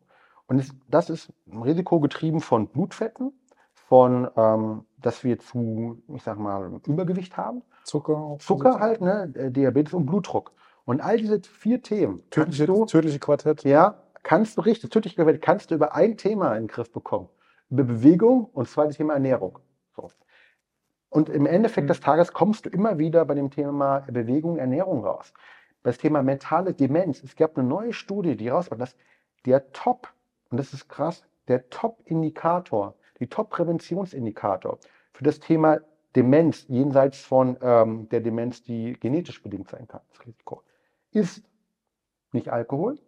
Und 0.48 0.62
das 0.88 1.08
ist 1.08 1.32
ein 1.50 1.62
Risiko 1.62 1.98
getrieben 1.98 2.42
von 2.42 2.68
Blutfetten, 2.68 3.32
von, 3.72 4.28
ähm, 4.36 4.84
dass 4.98 5.24
wir 5.24 5.38
zu, 5.38 6.02
ich 6.08 6.22
sag 6.22 6.38
mal, 6.38 6.78
Übergewicht 6.86 7.38
haben, 7.38 7.62
Zucker. 7.84 8.36
Zucker 8.38 8.80
halt, 8.80 9.00
ne, 9.00 9.32
äh, 9.34 9.50
Diabetes 9.50 9.94
und 9.94 10.04
Blutdruck. 10.04 10.52
Und 10.84 11.00
all 11.00 11.16
diese 11.16 11.40
vier 11.40 11.80
Themen 11.80 12.22
Tödliche, 12.28 12.66
du, 12.66 12.84
tödliche 12.84 13.18
Quartett. 13.18 13.64
ja, 13.64 14.03
kannst 14.24 14.56
du 14.56 14.62
richtig, 14.62 14.90
tödlich 14.90 15.14
gewählt, 15.14 15.40
kannst 15.40 15.70
du 15.70 15.76
über 15.76 15.94
ein 15.94 16.16
Thema 16.16 16.56
in 16.56 16.64
den 16.64 16.68
Griff 16.68 16.90
bekommen. 16.90 17.28
Über 17.70 17.84
Bewegung 17.84 18.46
und 18.46 18.66
das 18.66 18.72
zweite 18.72 18.94
Thema 18.94 19.14
Ernährung. 19.14 19.60
So. 19.94 20.10
Und 21.10 21.28
im 21.28 21.46
Endeffekt 21.46 21.84
Mhm. 21.84 21.88
des 21.88 22.00
Tages 22.00 22.32
kommst 22.32 22.66
du 22.66 22.70
immer 22.70 22.98
wieder 22.98 23.24
bei 23.24 23.34
dem 23.34 23.50
Thema 23.50 24.00
Bewegung, 24.00 24.58
Ernährung 24.58 25.04
raus. 25.04 25.32
Das 25.84 25.98
Thema 25.98 26.22
mentale 26.22 26.74
Demenz. 26.74 27.22
Es 27.22 27.36
gab 27.36 27.56
eine 27.56 27.68
neue 27.68 27.92
Studie, 27.92 28.36
die 28.36 28.48
rauskommt, 28.48 28.80
dass 28.80 28.96
der 29.46 29.70
Top, 29.72 30.08
und 30.50 30.58
das 30.58 30.72
ist 30.72 30.88
krass, 30.88 31.24
der 31.46 31.68
Top-Indikator, 31.68 32.94
die 33.20 33.28
Top-Präventionsindikator 33.28 34.78
für 35.12 35.24
das 35.24 35.38
Thema 35.38 35.78
Demenz, 36.16 36.66
jenseits 36.68 37.20
von 37.20 37.56
ähm, 37.60 38.08
der 38.08 38.20
Demenz, 38.20 38.62
die 38.62 38.94
genetisch 38.94 39.42
bedingt 39.42 39.68
sein 39.68 39.86
kann, 39.86 40.00
das 40.10 40.26
Risiko, 40.26 40.62
ist 41.10 41.44
nicht 42.32 42.48
Alkohol, 42.48 42.98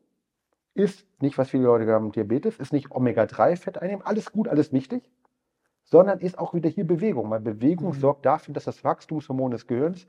ist 0.77 1.07
nicht, 1.21 1.39
was 1.39 1.51
viele 1.51 1.65
Leute 1.65 1.91
haben, 1.91 2.12
Diabetes, 2.12 2.59
ist 2.59 2.73
nicht 2.73 2.91
Omega-3-Fett 2.91 3.79
einnehmen, 3.79 4.05
alles 4.05 4.31
gut, 4.33 4.49
alles 4.49 4.73
wichtig, 4.73 5.11
sondern 5.85 6.19
ist 6.21 6.39
auch 6.39 6.55
wieder 6.55 6.69
hier 6.69 6.87
Bewegung, 6.87 7.31
weil 7.31 7.41
Bewegung 7.41 7.89
Mhm. 7.89 8.01
sorgt 8.01 8.27
dafür, 8.27 8.55
dass 8.55 8.65
das 8.65 8.85
Wachstumshormon 8.85 9.53
des 9.53 9.67
Gehirns, 9.67 10.07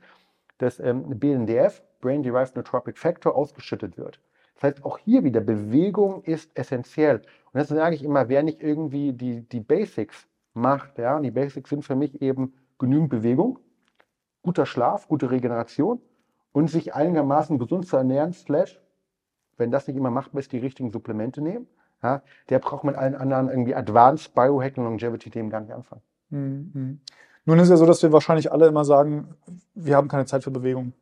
das 0.58 0.80
ähm, 0.80 1.18
BNDF, 1.18 1.82
Brain 2.00 2.22
Derived 2.22 2.56
Nootropic 2.56 2.98
Factor, 2.98 3.34
ausgeschüttet 3.34 3.96
wird. 3.96 4.20
Das 4.54 4.64
heißt, 4.64 4.84
auch 4.84 4.98
hier 4.98 5.22
wieder, 5.24 5.40
Bewegung 5.40 6.22
ist 6.24 6.50
essentiell. 6.58 7.18
Und 7.52 7.60
das 7.60 7.68
sage 7.68 7.94
ich 7.94 8.02
immer, 8.02 8.28
wer 8.28 8.42
nicht 8.42 8.60
irgendwie 8.60 9.12
die, 9.12 9.42
die 9.48 9.60
Basics 9.60 10.26
macht, 10.52 10.98
ja, 10.98 11.16
und 11.16 11.22
die 11.22 11.30
Basics 11.30 11.70
sind 11.70 11.84
für 11.84 11.94
mich 11.94 12.20
eben 12.20 12.54
genügend 12.78 13.10
Bewegung, 13.10 13.60
guter 14.42 14.66
Schlaf, 14.66 15.06
gute 15.08 15.30
Regeneration 15.30 16.00
und 16.52 16.68
sich 16.70 16.94
einigermaßen 16.94 17.58
gesund 17.58 17.86
zu 17.86 17.96
ernähren, 17.96 18.32
slash, 18.32 18.80
wenn 19.58 19.70
das 19.70 19.86
nicht 19.86 19.96
immer 19.96 20.10
machbar 20.10 20.40
ist, 20.40 20.52
die 20.52 20.58
richtigen 20.58 20.90
Supplemente 20.90 21.42
nehmen. 21.42 21.66
Ja, 22.02 22.22
der 22.48 22.60
braucht 22.60 22.84
mit 22.84 22.94
allen 22.94 23.16
anderen 23.16 23.48
irgendwie 23.48 23.74
Advanced 23.74 24.34
Biohacking 24.34 24.84
Longevity-Themen 24.84 25.50
gar 25.50 25.60
nicht 25.60 25.72
anfangen. 25.72 26.02
Mhm, 26.30 26.70
mhm. 26.72 27.00
Nun 27.44 27.58
ist 27.58 27.64
es 27.64 27.70
ja 27.70 27.76
so, 27.76 27.86
dass 27.86 28.02
wir 28.02 28.12
wahrscheinlich 28.12 28.52
alle 28.52 28.66
immer 28.66 28.84
sagen, 28.84 29.34
wir 29.74 29.96
haben 29.96 30.08
keine 30.08 30.26
Zeit 30.26 30.44
für 30.44 30.50
Bewegung. 30.50 30.92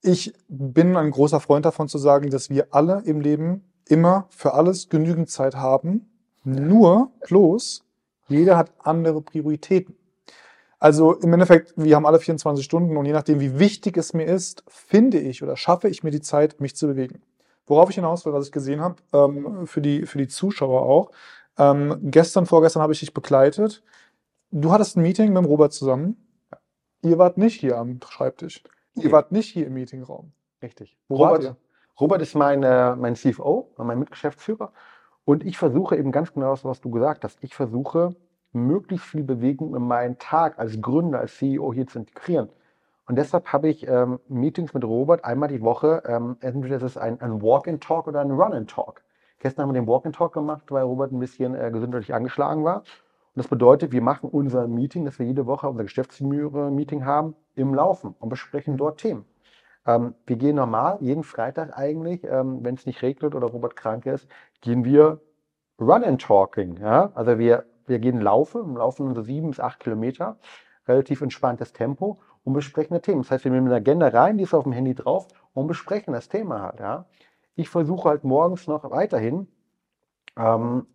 Ich 0.00 0.32
bin 0.48 0.96
ein 0.96 1.10
großer 1.10 1.40
Freund 1.40 1.66
davon 1.66 1.88
zu 1.88 1.98
sagen, 1.98 2.30
dass 2.30 2.48
wir 2.48 2.68
alle 2.70 3.02
im 3.04 3.20
Leben 3.20 3.64
immer 3.86 4.26
für 4.30 4.54
alles 4.54 4.88
genügend 4.88 5.28
Zeit 5.28 5.56
haben. 5.56 6.08
Nur 6.44 7.10
bloß, 7.26 7.84
jeder 8.28 8.56
hat 8.56 8.72
andere 8.78 9.20
Prioritäten. 9.20 9.96
Also 10.86 11.14
im 11.14 11.32
Endeffekt, 11.32 11.74
wir 11.76 11.96
haben 11.96 12.06
alle 12.06 12.20
24 12.20 12.64
Stunden 12.64 12.96
und 12.96 13.06
je 13.06 13.12
nachdem, 13.12 13.40
wie 13.40 13.58
wichtig 13.58 13.96
es 13.96 14.14
mir 14.14 14.26
ist, 14.26 14.62
finde 14.68 15.18
ich 15.18 15.42
oder 15.42 15.56
schaffe 15.56 15.88
ich 15.88 16.04
mir 16.04 16.12
die 16.12 16.20
Zeit, 16.20 16.60
mich 16.60 16.76
zu 16.76 16.86
bewegen. 16.86 17.22
Worauf 17.66 17.90
ich 17.90 17.96
hinaus 17.96 18.24
will, 18.24 18.32
was 18.32 18.46
ich 18.46 18.52
gesehen 18.52 18.80
habe, 18.80 18.94
ähm, 19.12 19.66
für, 19.66 19.80
die, 19.80 20.06
für 20.06 20.18
die 20.18 20.28
Zuschauer 20.28 20.82
auch. 20.82 21.10
Ähm, 21.58 21.98
gestern, 22.02 22.46
vorgestern 22.46 22.82
habe 22.82 22.92
ich 22.92 23.00
dich 23.00 23.12
begleitet. 23.12 23.82
Du 24.52 24.70
hattest 24.70 24.96
ein 24.96 25.02
Meeting 25.02 25.32
mit 25.32 25.38
dem 25.42 25.46
Robert 25.46 25.72
zusammen. 25.72 26.24
Ihr 27.02 27.18
wart 27.18 27.36
nicht 27.36 27.58
hier 27.58 27.78
am 27.78 27.98
Schreibtisch. 28.08 28.62
Ihr 28.94 29.06
Nee. 29.06 29.10
wart 29.10 29.32
nicht 29.32 29.52
hier 29.52 29.66
im 29.66 29.74
Meetingraum. 29.74 30.30
Richtig. 30.62 30.96
Wo 31.08 31.16
Robert? 31.16 31.56
Robert 31.98 32.22
ist 32.22 32.36
mein, 32.36 32.62
äh, 32.62 32.94
mein 32.94 33.16
CFO, 33.16 33.72
mein 33.76 33.98
Mitgeschäftsführer. 33.98 34.70
Und 35.24 35.44
ich 35.44 35.58
versuche 35.58 35.96
eben 35.96 36.12
ganz 36.12 36.32
genau 36.32 36.50
das, 36.52 36.64
was 36.64 36.80
du 36.80 36.90
gesagt 36.90 37.24
hast. 37.24 37.38
Ich 37.42 37.56
versuche, 37.56 38.14
möglichst 38.56 39.06
viel 39.06 39.22
Bewegung 39.22 39.76
in 39.76 39.82
meinen 39.82 40.18
Tag 40.18 40.58
als 40.58 40.80
Gründer, 40.80 41.20
als 41.20 41.36
CEO 41.36 41.72
hier 41.72 41.86
zu 41.86 42.00
integrieren. 42.00 42.48
Und 43.06 43.16
deshalb 43.16 43.52
habe 43.52 43.68
ich 43.68 43.86
ähm, 43.86 44.18
Meetings 44.28 44.74
mit 44.74 44.84
Robert 44.84 45.24
einmal 45.24 45.48
die 45.48 45.62
Woche. 45.62 46.02
Ähm, 46.06 46.36
entweder 46.40 46.76
ist 46.76 46.82
es 46.82 46.96
ein, 46.96 47.20
ein 47.20 47.40
Walk-and-Talk 47.40 48.08
oder 48.08 48.20
ein 48.20 48.32
Run-and-Talk. 48.32 49.02
Gestern 49.38 49.62
haben 49.62 49.74
wir 49.74 49.80
den 49.80 49.86
Walk-and-Talk 49.86 50.32
gemacht, 50.32 50.64
weil 50.70 50.82
Robert 50.82 51.12
ein 51.12 51.20
bisschen 51.20 51.54
äh, 51.54 51.70
gesundheitlich 51.70 52.14
angeschlagen 52.14 52.64
war. 52.64 52.78
Und 52.78 52.84
das 53.36 53.48
bedeutet, 53.48 53.92
wir 53.92 54.02
machen 54.02 54.28
unser 54.30 54.66
Meeting, 54.66 55.04
das 55.04 55.18
wir 55.18 55.26
jede 55.26 55.46
Woche, 55.46 55.68
unser 55.68 55.84
Geschäftsführer-Meeting 55.84 57.04
haben, 57.04 57.36
im 57.54 57.74
Laufen 57.74 58.14
und 58.18 58.28
besprechen 58.28 58.76
dort 58.76 58.98
Themen. 58.98 59.24
Ähm, 59.86 60.14
wir 60.26 60.36
gehen 60.36 60.56
normal, 60.56 60.98
jeden 61.00 61.22
Freitag 61.22 61.78
eigentlich, 61.78 62.24
ähm, 62.24 62.64
wenn 62.64 62.74
es 62.74 62.86
nicht 62.86 63.02
regnet 63.02 63.34
oder 63.34 63.46
Robert 63.46 63.76
krank 63.76 64.06
ist, 64.06 64.26
gehen 64.62 64.84
wir 64.84 65.20
Run 65.78 66.02
and 66.02 66.20
Talking. 66.20 66.78
Ja? 66.80 67.12
Also 67.14 67.38
wir, 67.38 67.66
wir 67.88 67.98
gehen 67.98 68.20
laufen, 68.20 68.76
laufen 68.76 69.14
so 69.14 69.22
sieben 69.22 69.50
bis 69.50 69.60
acht 69.60 69.80
Kilometer, 69.80 70.38
relativ 70.86 71.20
entspanntes 71.20 71.72
Tempo 71.72 72.20
und 72.44 72.52
besprechen 72.52 72.94
das 72.94 73.02
Thema. 73.02 73.22
Das 73.22 73.30
heißt, 73.30 73.44
wir 73.44 73.52
nehmen 73.52 73.66
eine 73.66 73.76
Agenda 73.76 74.08
rein, 74.08 74.38
die 74.38 74.44
ist 74.44 74.54
auf 74.54 74.64
dem 74.64 74.72
Handy 74.72 74.94
drauf 74.94 75.28
und 75.54 75.66
besprechen 75.66 76.12
das 76.12 76.28
Thema 76.28 76.62
halt. 76.62 76.80
Ja? 76.80 77.06
Ich 77.54 77.68
versuche 77.68 78.08
halt 78.08 78.24
morgens 78.24 78.66
noch 78.66 78.90
weiterhin 78.90 79.48
ähm, 80.36 80.86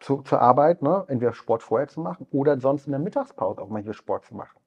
zu, 0.00 0.22
zur 0.22 0.40
Arbeit, 0.40 0.82
ne, 0.82 1.04
entweder 1.08 1.32
Sport 1.32 1.62
vorher 1.62 1.88
zu 1.88 2.00
machen 2.00 2.26
oder 2.30 2.58
sonst 2.60 2.86
in 2.86 2.92
der 2.92 3.00
Mittagspause 3.00 3.60
auch 3.60 3.68
mal 3.68 3.82
hier 3.82 3.94
Sport 3.94 4.24
zu 4.24 4.34
machen. 4.34 4.58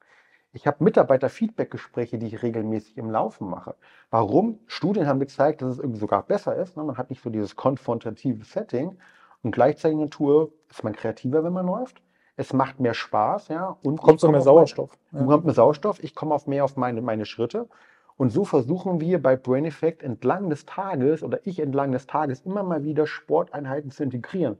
Ich 0.53 0.65
habe 0.67 0.83
Mitarbeiter-Feedback-Gespräche, 0.85 2.17
die 2.17 2.27
ich 2.27 2.41
regelmäßig 2.41 2.97
im 2.97 3.11
Laufen 3.11 3.49
mache. 3.49 3.75
Warum? 4.09 4.59
Studien 4.67 5.05
haben 5.05 5.19
gezeigt, 5.19 5.61
dass 5.61 5.73
es 5.73 5.79
irgendwie 5.79 5.99
sogar 5.99 6.23
besser 6.23 6.55
ist. 6.55 6.77
Ne? 6.77 6.83
Man 6.85 6.97
hat 6.97 7.09
nicht 7.09 7.21
so 7.21 7.29
dieses 7.29 7.57
konfrontative 7.57 8.45
Setting 8.45 8.97
und 9.45 9.51
gleichzeitig 9.51 9.97
Natur 9.99 10.51
ist 10.71 10.83
man 10.83 10.93
kreativer, 10.93 11.43
wenn 11.43 11.53
man 11.53 11.67
läuft. 11.67 12.01
Es 12.35 12.51
macht 12.51 12.79
mehr 12.79 12.95
Spaß, 12.95 13.49
ja. 13.49 13.77
Und 13.83 14.01
Kommt 14.01 14.19
so 14.19 14.27
mehr 14.27 14.39
auf 14.39 14.45
mein- 14.45 14.53
Sauerstoff. 14.55 14.97
Du 15.11 15.31
hast 15.31 15.43
mehr 15.43 15.53
Sauerstoff, 15.53 16.03
ich 16.03 16.15
komme 16.15 16.33
auf 16.33 16.47
mehr 16.47 16.65
auf 16.65 16.75
meine, 16.77 17.01
meine 17.03 17.25
Schritte. 17.25 17.69
Und 18.17 18.31
so 18.31 18.43
versuchen 18.43 18.99
wir 18.99 19.21
bei 19.21 19.35
Brain 19.35 19.65
Effect 19.65 20.01
entlang 20.01 20.49
des 20.49 20.65
Tages 20.65 21.21
oder 21.21 21.39
ich 21.45 21.59
entlang 21.59 21.91
des 21.91 22.07
Tages 22.07 22.41
immer 22.41 22.63
mal 22.63 22.83
wieder 22.83 23.05
Sporteinheiten 23.05 23.91
zu 23.91 24.03
integrieren. 24.03 24.57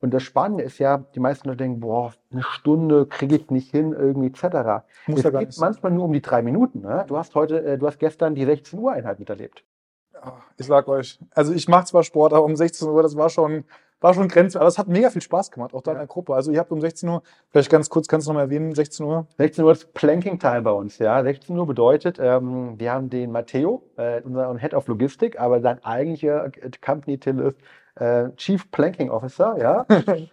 Und 0.00 0.12
das 0.12 0.24
Spannende 0.24 0.64
ist 0.64 0.78
ja, 0.78 0.98
die 1.14 1.20
meisten 1.20 1.46
Leute 1.46 1.58
denken, 1.58 1.78
boah, 1.80 2.12
eine 2.32 2.42
Stunde 2.42 3.06
kriege 3.06 3.36
ich 3.36 3.50
nicht 3.50 3.70
hin, 3.70 3.92
irgendwie 3.92 4.26
etc. 4.26 4.82
Muss 5.06 5.18
es 5.18 5.22
ja 5.24 5.30
geht 5.38 5.56
manchmal 5.58 5.92
nur 5.92 6.06
um 6.06 6.12
die 6.12 6.22
drei 6.22 6.42
Minuten. 6.42 6.80
Ne? 6.80 7.04
Du 7.06 7.16
hast 7.16 7.34
heute, 7.36 7.62
äh, 7.62 7.78
du 7.78 7.86
hast 7.86 7.98
gestern 8.00 8.34
die 8.34 8.44
16 8.44 8.76
Uhr 8.78 8.92
Einheit 8.92 9.20
miterlebt. 9.20 9.62
Ich 10.58 10.66
sag 10.66 10.88
euch, 10.88 11.20
also 11.34 11.52
ich 11.52 11.68
mache 11.68 11.84
zwar 11.84 12.02
Sport, 12.02 12.32
aber 12.32 12.44
um 12.44 12.56
16 12.56 12.88
Uhr, 12.88 13.02
das 13.02 13.16
war 13.16 13.30
schon, 13.30 13.64
war 14.00 14.14
schon 14.14 14.28
grenzwertig. 14.28 14.60
Aber 14.60 14.68
es 14.68 14.78
hat 14.78 14.88
mega 14.88 15.10
viel 15.10 15.22
Spaß 15.22 15.50
gemacht, 15.50 15.74
auch 15.74 15.82
da 15.82 15.92
in 15.92 15.96
Ja. 15.96 16.00
der 16.02 16.08
Gruppe. 16.08 16.34
Also 16.34 16.50
ihr 16.52 16.58
habt 16.58 16.72
um 16.72 16.80
16 16.80 17.08
Uhr, 17.08 17.22
vielleicht 17.50 17.70
ganz 17.70 17.88
kurz, 17.90 18.08
kannst 18.08 18.26
du 18.26 18.32
noch 18.32 18.36
mal 18.36 18.42
erwähnen, 18.44 18.74
16 18.74 19.04
Uhr. 19.06 19.26
16 19.38 19.64
Uhr 19.64 19.72
ist 19.72 19.92
Planking 19.94 20.38
Time 20.38 20.62
bei 20.62 20.70
uns. 20.72 20.98
Ja, 20.98 21.22
16 21.22 21.56
Uhr 21.58 21.66
bedeutet, 21.66 22.18
ähm, 22.20 22.74
wir 22.78 22.92
haben 22.92 23.10
den 23.10 23.32
Matteo, 23.32 23.82
äh, 23.96 24.20
unseren 24.22 24.58
Head 24.58 24.74
of 24.74 24.86
Logistik, 24.88 25.38
aber 25.40 25.60
sein 25.60 25.82
eigentlicher 25.84 26.50
Company-Titel 26.84 27.40
ist 27.40 27.56
äh, 27.96 28.30
Chief 28.36 28.70
Planking 28.70 29.10
Officer. 29.10 29.56
Ja, 29.58 29.84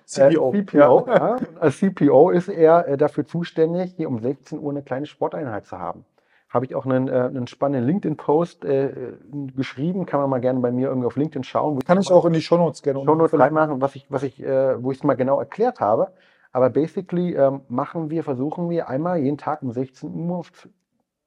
CPO. 0.06 0.54
Äh, 0.54 0.64
CPO, 0.64 1.08
ja. 1.08 1.36
Als 1.60 1.78
CPO 1.80 2.30
ist 2.30 2.48
er 2.48 2.88
äh, 2.88 2.98
dafür 2.98 3.26
zuständig, 3.26 3.94
hier 3.98 4.08
um 4.08 4.20
16 4.20 4.60
Uhr 4.60 4.72
eine 4.72 4.84
kleine 4.84 5.06
Sporteinheit 5.08 5.66
zu 5.66 5.78
haben. 5.78 6.06
Habe 6.50 6.66
ich 6.66 6.76
auch 6.76 6.86
einen, 6.86 7.08
äh, 7.10 7.12
einen 7.12 7.48
spannenden 7.48 7.88
LinkedIn-Post 7.88 8.64
äh, 8.66 9.14
geschrieben, 9.56 10.06
kann 10.06 10.22
man 10.22 10.30
mal 10.30 10.40
gerne 10.40 10.60
bei 10.60 10.72
mir 10.72 10.88
irgendwie 10.88 11.08
auf 11.08 11.18
LinkedIn 11.18 11.44
schauen. 11.44 11.76
wo 11.76 11.80
Kann 11.80 12.00
ich 12.00 12.12
auch 12.12 12.26
in 12.26 12.34
die 12.34 12.42
Shownotes 12.42 12.82
gerne 12.82 13.04
Shownotes 13.04 13.38
reinmachen, 13.38 13.82
was 13.82 13.96
ich, 13.96 14.06
was 14.10 14.24
ich, 14.24 14.42
äh, 14.42 14.82
wo 14.82 14.92
ich 14.92 15.00
es 15.00 15.04
mal 15.04 15.16
genau 15.16 15.40
erklärt 15.40 15.80
habe. 15.80 16.14
Aber 16.52 16.70
basically 16.70 17.36
ähm, 17.36 17.62
machen 17.68 18.10
wir, 18.10 18.24
versuchen 18.24 18.70
wir 18.70 18.88
einmal 18.88 19.20
jeden 19.20 19.38
Tag 19.38 19.62
um 19.62 19.72
16 19.72 20.30
Uhr 20.30 20.44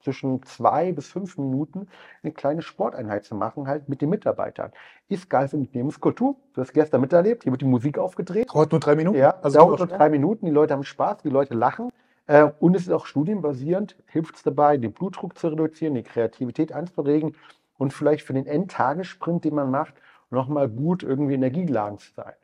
zwischen 0.02 0.42
zwei 0.44 0.92
bis 0.92 1.08
fünf 1.08 1.36
Minuten 1.38 1.88
eine 2.22 2.32
kleine 2.32 2.62
Sporteinheit 2.62 3.24
zu 3.24 3.34
machen, 3.34 3.66
halt 3.66 3.88
mit 3.88 4.00
den 4.00 4.08
Mitarbeitern. 4.08 4.72
Ist 5.08 5.28
geil 5.28 5.48
für 5.48 5.56
die 5.56 5.66
Unternehmenskultur. 5.66 6.36
Du 6.54 6.60
hast 6.60 6.72
gestern 6.72 7.00
miterlebt, 7.00 7.42
hier 7.44 7.52
wird 7.52 7.60
die 7.60 7.66
Musik 7.66 7.98
aufgedreht. 7.98 8.48
Dauert 8.52 8.72
nur 8.72 8.80
drei 8.80 8.96
Minuten. 8.96 9.18
Ja, 9.18 9.38
also 9.42 9.58
dauert 9.58 9.78
nur 9.78 9.88
drei 9.88 10.08
Minuten, 10.08 10.46
die 10.46 10.52
Leute 10.52 10.74
haben 10.74 10.84
Spaß, 10.84 11.18
die 11.18 11.28
Leute 11.28 11.54
lachen. 11.54 11.90
Äh, 12.30 12.52
und 12.60 12.76
es 12.76 12.82
ist 12.82 12.92
auch 12.92 13.06
studienbasierend, 13.06 13.96
hilft 14.06 14.36
es 14.36 14.44
dabei, 14.44 14.76
den 14.76 14.92
Blutdruck 14.92 15.36
zu 15.36 15.48
reduzieren, 15.48 15.96
die 15.96 16.04
Kreativität 16.04 16.72
anzuregen 16.72 17.34
und 17.76 17.92
vielleicht 17.92 18.24
für 18.24 18.34
den 18.34 18.46
Endtagessprint, 18.46 19.44
den 19.44 19.56
man 19.56 19.72
macht, 19.72 19.94
nochmal 20.30 20.68
gut 20.68 21.02
irgendwie 21.02 21.34
energiegeladen 21.34 21.98
zu 21.98 22.12
sein. 22.12 22.34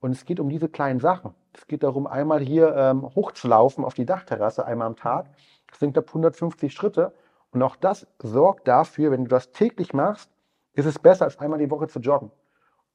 Und 0.00 0.12
es 0.12 0.24
geht 0.24 0.40
um 0.40 0.48
diese 0.48 0.70
kleinen 0.70 0.98
Sachen. 0.98 1.34
Es 1.52 1.66
geht 1.66 1.82
darum, 1.82 2.06
einmal 2.06 2.40
hier 2.40 2.74
ähm, 2.74 3.02
hochzulaufen 3.02 3.84
auf 3.84 3.92
die 3.92 4.06
Dachterrasse 4.06 4.64
einmal 4.64 4.86
am 4.86 4.96
Tag. 4.96 5.26
Das 5.68 5.78
sind 5.78 5.98
ab 5.98 6.06
150 6.08 6.72
Schritte. 6.72 7.12
Und 7.50 7.62
auch 7.62 7.76
das 7.76 8.06
sorgt 8.20 8.66
dafür, 8.66 9.10
wenn 9.10 9.24
du 9.24 9.28
das 9.28 9.52
täglich 9.52 9.92
machst, 9.92 10.30
ist 10.72 10.86
es 10.86 10.98
besser, 10.98 11.26
als 11.26 11.38
einmal 11.38 11.58
die 11.58 11.70
Woche 11.70 11.88
zu 11.88 12.00
joggen. 12.00 12.30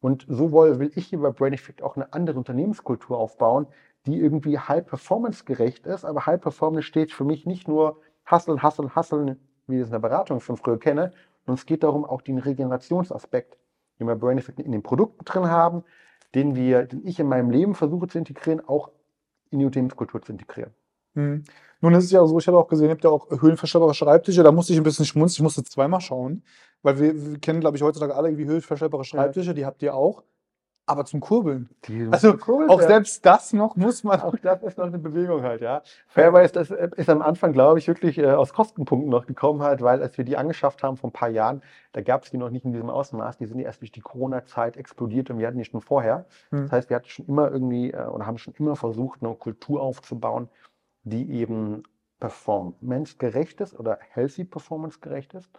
Und 0.02 0.26
so 0.28 0.52
will 0.52 0.92
ich 0.96 1.08
hier 1.08 1.20
bei 1.20 1.30
Brain 1.30 1.54
Effect 1.54 1.84
auch 1.84 1.96
eine 1.96 2.12
andere 2.12 2.40
Unternehmenskultur 2.40 3.20
aufbauen, 3.20 3.68
die 4.12 4.20
irgendwie 4.20 4.58
High-Performance 4.58 5.46
gerecht 5.46 5.86
ist. 5.86 6.06
Aber 6.06 6.26
High-Performance 6.26 6.88
steht 6.88 7.12
für 7.12 7.24
mich 7.24 7.46
nicht 7.46 7.68
nur 7.68 8.02
Hustle, 8.30 8.62
Hustle, 8.62 8.96
Hustle, 8.96 9.38
wie 9.68 9.76
ich 9.76 9.82
es 9.82 9.88
in 9.88 9.94
der 9.94 10.00
Beratung 10.00 10.40
schon 10.40 10.58
früher 10.58 10.80
kenne, 10.80 11.12
sondern 11.46 11.60
es 11.60 11.66
geht 11.66 11.84
darum, 11.84 12.06
auch 12.06 12.22
den 12.22 12.38
Regenerationsaspekt, 12.38 13.58
den 14.00 14.08
wir 14.08 14.16
Brain 14.16 14.38
Effect 14.38 14.60
in 14.60 14.72
den 14.72 14.84
Produkten 14.84 15.26
drin 15.26 15.48
haben, 15.48 15.84
den 16.36 16.56
wir, 16.56 16.86
den 16.86 17.06
ich 17.06 17.20
in 17.20 17.28
meinem 17.28 17.50
Leben 17.50 17.76
versuche 17.76 18.08
zu 18.08 18.18
integrieren, 18.18 18.62
auch 18.68 18.92
in 19.50 19.60
die 19.60 19.66
Unternehmenskultur 19.66 20.22
zu 20.22 20.32
integrieren. 20.32 20.74
Hm. 21.16 21.44
Nun 21.82 21.94
ist 21.94 22.06
es 22.06 22.12
ja 22.12 22.26
so, 22.26 22.38
ich 22.38 22.48
habe 22.48 22.58
auch 22.58 22.68
gesehen, 22.68 22.88
ihr 22.88 22.92
habt 22.92 23.04
ja 23.04 23.10
auch 23.10 23.30
höhenverstellbare 23.30 23.94
Schreibtische, 23.94 24.44
da 24.44 24.52
musste 24.52 24.74
ich 24.74 24.80
ein 24.80 24.84
bisschen 24.84 25.06
schmunzeln, 25.06 25.42
ich 25.42 25.44
musste 25.44 25.64
zweimal 25.64 26.02
schauen, 26.02 26.44
weil 26.82 27.00
wir, 27.00 27.32
wir 27.32 27.40
kennen, 27.40 27.62
glaube 27.62 27.78
ich, 27.78 27.84
heutzutage 27.84 28.16
alle 28.16 28.30
irgendwie 28.30 28.46
höhenverstellbare 28.46 29.06
Schreibtische, 29.06 29.54
die 29.54 29.66
habt 29.66 29.82
ihr 29.82 29.96
auch, 29.96 30.24
aber 30.90 31.06
zum 31.06 31.20
Kurbeln. 31.20 31.70
Also 32.12 32.36
auch 32.68 32.82
selbst 32.82 33.24
das 33.26 33.54
noch 33.54 33.76
muss 33.76 34.04
man. 34.04 34.22
Auch 34.22 34.36
das 34.42 34.64
ist 34.64 34.78
noch 34.78 34.88
eine 34.88 34.98
Bewegung 34.98 35.44
halt, 35.44 35.62
ja. 35.62 35.84
Fairwise, 36.08 36.54
das 36.54 36.72
äh, 36.72 36.90
ist 36.96 37.10
am 37.10 37.22
Anfang, 37.22 37.54
glaube 37.54 37.78
ich, 37.78 37.88
wirklich 37.88 38.18
äh, 38.18 38.32
aus 38.32 38.54
Kostenpunkten 38.54 39.10
noch 39.10 39.28
gekommen 39.28 39.62
halt, 39.62 39.82
weil 39.82 40.02
als 40.02 40.18
wir 40.18 40.26
die 40.26 40.36
angeschafft 40.36 40.82
haben 40.82 40.98
vor 40.98 41.10
ein 41.10 41.14
paar 41.14 41.30
Jahren, 41.30 41.62
da 41.92 42.02
gab 42.02 42.24
es 42.24 42.32
die 42.32 42.38
noch 42.38 42.50
nicht 42.50 42.66
in 42.66 42.74
diesem 42.74 42.90
Ausmaß. 42.90 43.38
Die 43.38 43.46
sind 43.46 43.60
erst 43.60 43.82
durch 43.82 43.92
die 43.92 44.02
Corona-Zeit 44.02 44.78
explodiert 44.78 45.30
und 45.30 45.38
wir 45.38 45.48
hatten 45.48 45.60
die 45.60 45.66
schon 45.66 45.82
vorher. 45.82 46.26
Hm. 46.50 46.64
Das 46.64 46.72
heißt, 46.72 46.90
wir 46.90 46.96
hatten 46.96 47.10
schon 47.10 47.28
immer 47.28 47.52
irgendwie 47.52 47.92
äh, 47.92 48.06
oder 48.08 48.26
haben 48.26 48.40
schon 48.40 48.56
immer 48.58 48.76
versucht, 48.76 49.22
eine 49.22 49.36
Kultur 49.36 49.82
aufzubauen, 49.82 50.50
die 51.04 51.32
eben 51.32 51.84
performancegerecht 52.20 53.62
ist 53.62 53.80
oder 53.80 54.00
healthy 54.10 54.44
performance 54.44 55.00
gerecht 55.00 55.36
ist. 55.36 55.50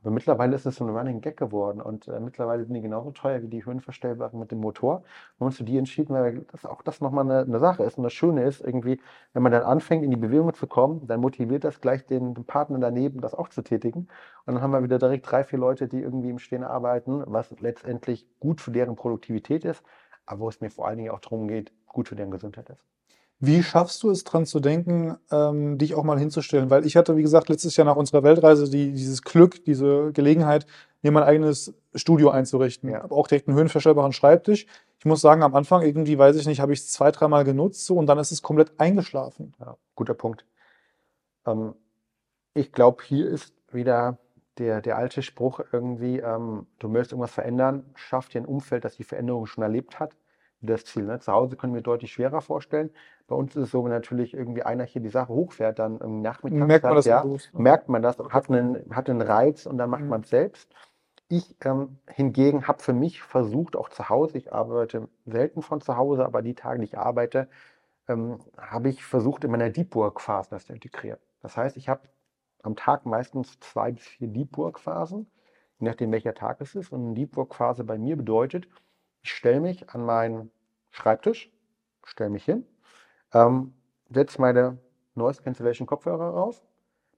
Aber 0.00 0.10
mittlerweile 0.10 0.54
ist 0.54 0.66
es 0.66 0.76
so 0.76 0.84
ein 0.84 0.96
Running 0.96 1.20
Gag 1.20 1.36
geworden 1.36 1.80
und 1.80 2.06
äh, 2.08 2.20
mittlerweile 2.20 2.64
sind 2.64 2.74
die 2.74 2.80
genauso 2.80 3.10
teuer 3.10 3.42
wie 3.42 3.48
die 3.48 3.64
höhenverstellbaren 3.64 4.38
mit 4.38 4.52
dem 4.52 4.60
Motor. 4.60 5.00
Wir 5.00 5.40
haben 5.40 5.46
uns 5.46 5.56
für 5.56 5.64
die 5.64 5.76
entschieden, 5.76 6.14
weil 6.14 6.46
das 6.52 6.64
auch 6.64 6.82
das 6.82 7.00
nochmal 7.00 7.24
eine, 7.24 7.40
eine 7.40 7.58
Sache 7.58 7.82
ist. 7.82 7.98
Und 7.98 8.04
das 8.04 8.12
Schöne 8.12 8.44
ist 8.44 8.60
irgendwie, 8.60 9.00
wenn 9.32 9.42
man 9.42 9.52
dann 9.52 9.62
anfängt, 9.62 10.04
in 10.04 10.10
die 10.10 10.16
Bewegung 10.16 10.54
zu 10.54 10.66
kommen, 10.66 11.06
dann 11.06 11.20
motiviert 11.20 11.64
das 11.64 11.80
gleich 11.80 12.06
den, 12.06 12.34
den 12.34 12.44
Partner 12.44 12.78
daneben, 12.78 13.20
das 13.20 13.34
auch 13.34 13.48
zu 13.48 13.62
tätigen. 13.62 14.08
Und 14.46 14.54
dann 14.54 14.62
haben 14.62 14.70
wir 14.70 14.82
wieder 14.82 14.98
direkt 14.98 15.30
drei, 15.30 15.44
vier 15.44 15.58
Leute, 15.58 15.88
die 15.88 16.00
irgendwie 16.00 16.30
im 16.30 16.38
Stehen 16.38 16.64
arbeiten, 16.64 17.24
was 17.26 17.50
letztendlich 17.60 18.26
gut 18.40 18.60
für 18.60 18.70
deren 18.70 18.96
Produktivität 18.96 19.64
ist, 19.64 19.82
aber 20.26 20.40
wo 20.40 20.48
es 20.48 20.60
mir 20.60 20.70
vor 20.70 20.86
allen 20.86 20.98
Dingen 20.98 21.10
auch 21.10 21.20
darum 21.20 21.48
geht, 21.48 21.72
gut 21.86 22.08
für 22.08 22.16
deren 22.16 22.30
Gesundheit 22.30 22.70
ist. 22.70 22.97
Wie 23.40 23.62
schaffst 23.62 24.02
du 24.02 24.10
es 24.10 24.24
dran 24.24 24.46
zu 24.46 24.58
denken, 24.58 25.16
ähm, 25.30 25.78
dich 25.78 25.94
auch 25.94 26.02
mal 26.02 26.18
hinzustellen? 26.18 26.70
Weil 26.70 26.84
ich 26.84 26.96
hatte, 26.96 27.16
wie 27.16 27.22
gesagt, 27.22 27.48
letztes 27.48 27.76
Jahr 27.76 27.84
nach 27.84 27.94
unserer 27.96 28.24
Weltreise 28.24 28.68
die, 28.68 28.92
dieses 28.92 29.22
Glück, 29.22 29.64
diese 29.64 30.12
Gelegenheit, 30.12 30.66
mir 31.02 31.12
mein 31.12 31.22
eigenes 31.22 31.72
Studio 31.94 32.30
einzurichten. 32.30 32.90
Ja. 32.90 33.02
Habe 33.02 33.14
auch 33.14 33.28
direkt 33.28 33.46
einen 33.46 33.56
höhenverstellbaren 33.56 34.12
Schreibtisch. 34.12 34.66
Ich 34.98 35.04
muss 35.04 35.20
sagen, 35.20 35.44
am 35.44 35.54
Anfang 35.54 35.82
irgendwie, 35.82 36.18
weiß 36.18 36.34
ich 36.34 36.46
nicht, 36.46 36.60
habe 36.60 36.72
ich 36.72 36.80
es 36.80 36.88
zwei, 36.88 37.12
dreimal 37.12 37.44
genutzt 37.44 37.86
so, 37.86 37.96
und 37.96 38.06
dann 38.06 38.18
ist 38.18 38.32
es 38.32 38.42
komplett 38.42 38.72
eingeschlafen. 38.80 39.54
Ja, 39.60 39.76
guter 39.94 40.14
Punkt. 40.14 40.44
Ähm, 41.46 41.74
ich 42.54 42.72
glaube, 42.72 43.04
hier 43.04 43.28
ist 43.28 43.54
wieder 43.70 44.18
der, 44.58 44.80
der 44.80 44.96
alte 44.96 45.22
Spruch 45.22 45.60
irgendwie, 45.72 46.18
ähm, 46.18 46.66
du 46.80 46.88
möchtest 46.88 47.12
irgendwas 47.12 47.30
verändern, 47.30 47.84
schaff 47.94 48.28
dir 48.28 48.40
ein 48.40 48.46
Umfeld, 48.46 48.84
das 48.84 48.96
die 48.96 49.04
Veränderung 49.04 49.46
schon 49.46 49.62
erlebt 49.62 50.00
hat. 50.00 50.16
Das 50.60 50.84
Ziel. 50.84 51.04
Ne? 51.04 51.20
Zu 51.20 51.32
Hause 51.32 51.54
können 51.54 51.74
wir 51.74 51.82
deutlich 51.82 52.12
schwerer 52.12 52.40
vorstellen. 52.40 52.90
Bei 53.28 53.36
uns 53.36 53.56
ist 53.56 53.64
es 53.64 53.70
so, 53.72 53.84
wenn 53.84 53.92
natürlich 53.92 54.34
irgendwie 54.34 54.64
einer 54.64 54.84
hier 54.84 55.02
die 55.02 55.10
Sache 55.10 55.32
hochfährt, 55.34 55.78
dann 55.78 56.00
im 56.00 56.22
Nachmittag 56.22 56.66
Merkt 56.66 56.84
man 56.84 56.96
das 56.96 57.06
ja, 57.06 57.24
merkt 57.54 57.88
man 57.90 58.02
das, 58.02 58.18
hat 58.18 58.50
einen, 58.50 58.94
hat 58.94 59.10
einen 59.10 59.22
Reiz 59.22 59.66
und 59.66 59.78
dann 59.78 59.90
macht 59.90 60.02
Mhm. 60.02 60.08
man 60.10 60.22
es 60.22 60.30
selbst. 60.30 60.72
Ich 61.28 61.56
ähm, 61.64 61.98
hingegen 62.08 62.68
habe 62.68 62.82
für 62.82 62.94
mich 62.94 63.22
versucht, 63.22 63.76
auch 63.76 63.90
zu 63.90 64.08
Hause, 64.08 64.38
ich 64.38 64.52
arbeite 64.52 65.08
selten 65.26 65.62
von 65.62 65.80
zu 65.82 65.96
Hause, 65.96 66.24
aber 66.24 66.42
die 66.42 66.54
Tage, 66.54 66.78
die 66.80 66.86
ich 66.86 66.98
arbeite, 66.98 67.48
ähm, 68.08 68.38
habe 68.58 68.88
ich 68.90 69.04
versucht, 69.04 69.44
in 69.44 69.50
meiner 69.50 69.70
Deep 69.70 69.94
Work 69.94 70.20
Phasen 70.20 70.50
das 70.52 70.66
zu 70.66 70.72
integrieren. 70.72 71.18
Das 71.42 71.56
heißt, 71.56 71.76
ich 71.76 71.88
habe 71.88 72.02
am 72.62 72.76
Tag 72.76 73.06
meistens 73.06 73.58
zwei 73.60 73.92
bis 73.92 74.04
vier 74.06 74.28
Deep 74.28 74.56
Work 74.58 74.80
Phasen, 74.80 75.30
je 75.78 75.86
nachdem 75.88 76.12
welcher 76.12 76.34
Tag 76.34 76.60
es 76.60 76.74
ist. 76.74 76.92
Und 76.92 77.04
eine 77.06 77.14
Deep 77.14 77.36
Work 77.36 77.54
Phase 77.54 77.84
bei 77.84 77.98
mir 77.98 78.16
bedeutet, 78.16 78.68
ich 79.22 79.32
stelle 79.32 79.60
mich 79.60 79.90
an 79.90 80.04
meinen 80.04 80.50
Schreibtisch, 80.90 81.52
stelle 82.04 82.30
mich 82.30 82.44
hin, 82.44 82.66
ähm, 83.32 83.74
setze 84.10 84.40
meine 84.40 84.78
Noise 85.14 85.42
Cancellation 85.42 85.86
Kopfhörer 85.86 86.30
rauf, 86.30 86.62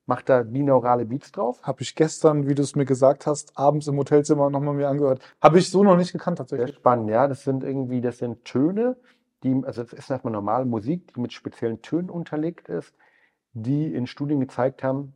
mache 0.06 0.24
da 0.24 0.42
binaurale 0.42 1.04
Beats 1.04 1.30
drauf. 1.32 1.62
Habe 1.62 1.82
ich 1.82 1.94
gestern, 1.94 2.48
wie 2.48 2.54
du 2.54 2.62
es 2.62 2.74
mir 2.74 2.84
gesagt 2.84 3.26
hast, 3.26 3.56
abends 3.56 3.86
im 3.86 3.96
Hotelzimmer 3.96 4.50
nochmal 4.50 4.74
mir 4.74 4.88
angehört. 4.88 5.22
Habe 5.40 5.58
ich 5.58 5.70
so 5.70 5.84
noch 5.84 5.96
nicht 5.96 6.12
gekannt 6.12 6.38
Sehr 6.38 6.46
tatsächlich. 6.46 6.76
spannend, 6.76 7.10
ja. 7.10 7.28
Das 7.28 7.44
sind 7.44 7.62
irgendwie, 7.62 8.00
das 8.00 8.18
sind 8.18 8.44
Töne, 8.44 8.96
die, 9.42 9.62
also 9.64 9.82
das 9.82 9.92
ist 9.92 10.10
erstmal 10.10 10.32
normale 10.32 10.64
Musik, 10.64 11.14
die 11.14 11.20
mit 11.20 11.32
speziellen 11.32 11.80
Tönen 11.82 12.10
unterlegt 12.10 12.68
ist, 12.68 12.94
die 13.52 13.94
in 13.94 14.06
Studien 14.06 14.40
gezeigt 14.40 14.82
haben, 14.82 15.14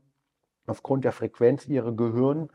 aufgrund 0.67 1.05
der 1.05 1.13
Frequenz 1.13 1.67
ihre 1.67 1.95
Gehirn 1.95 2.49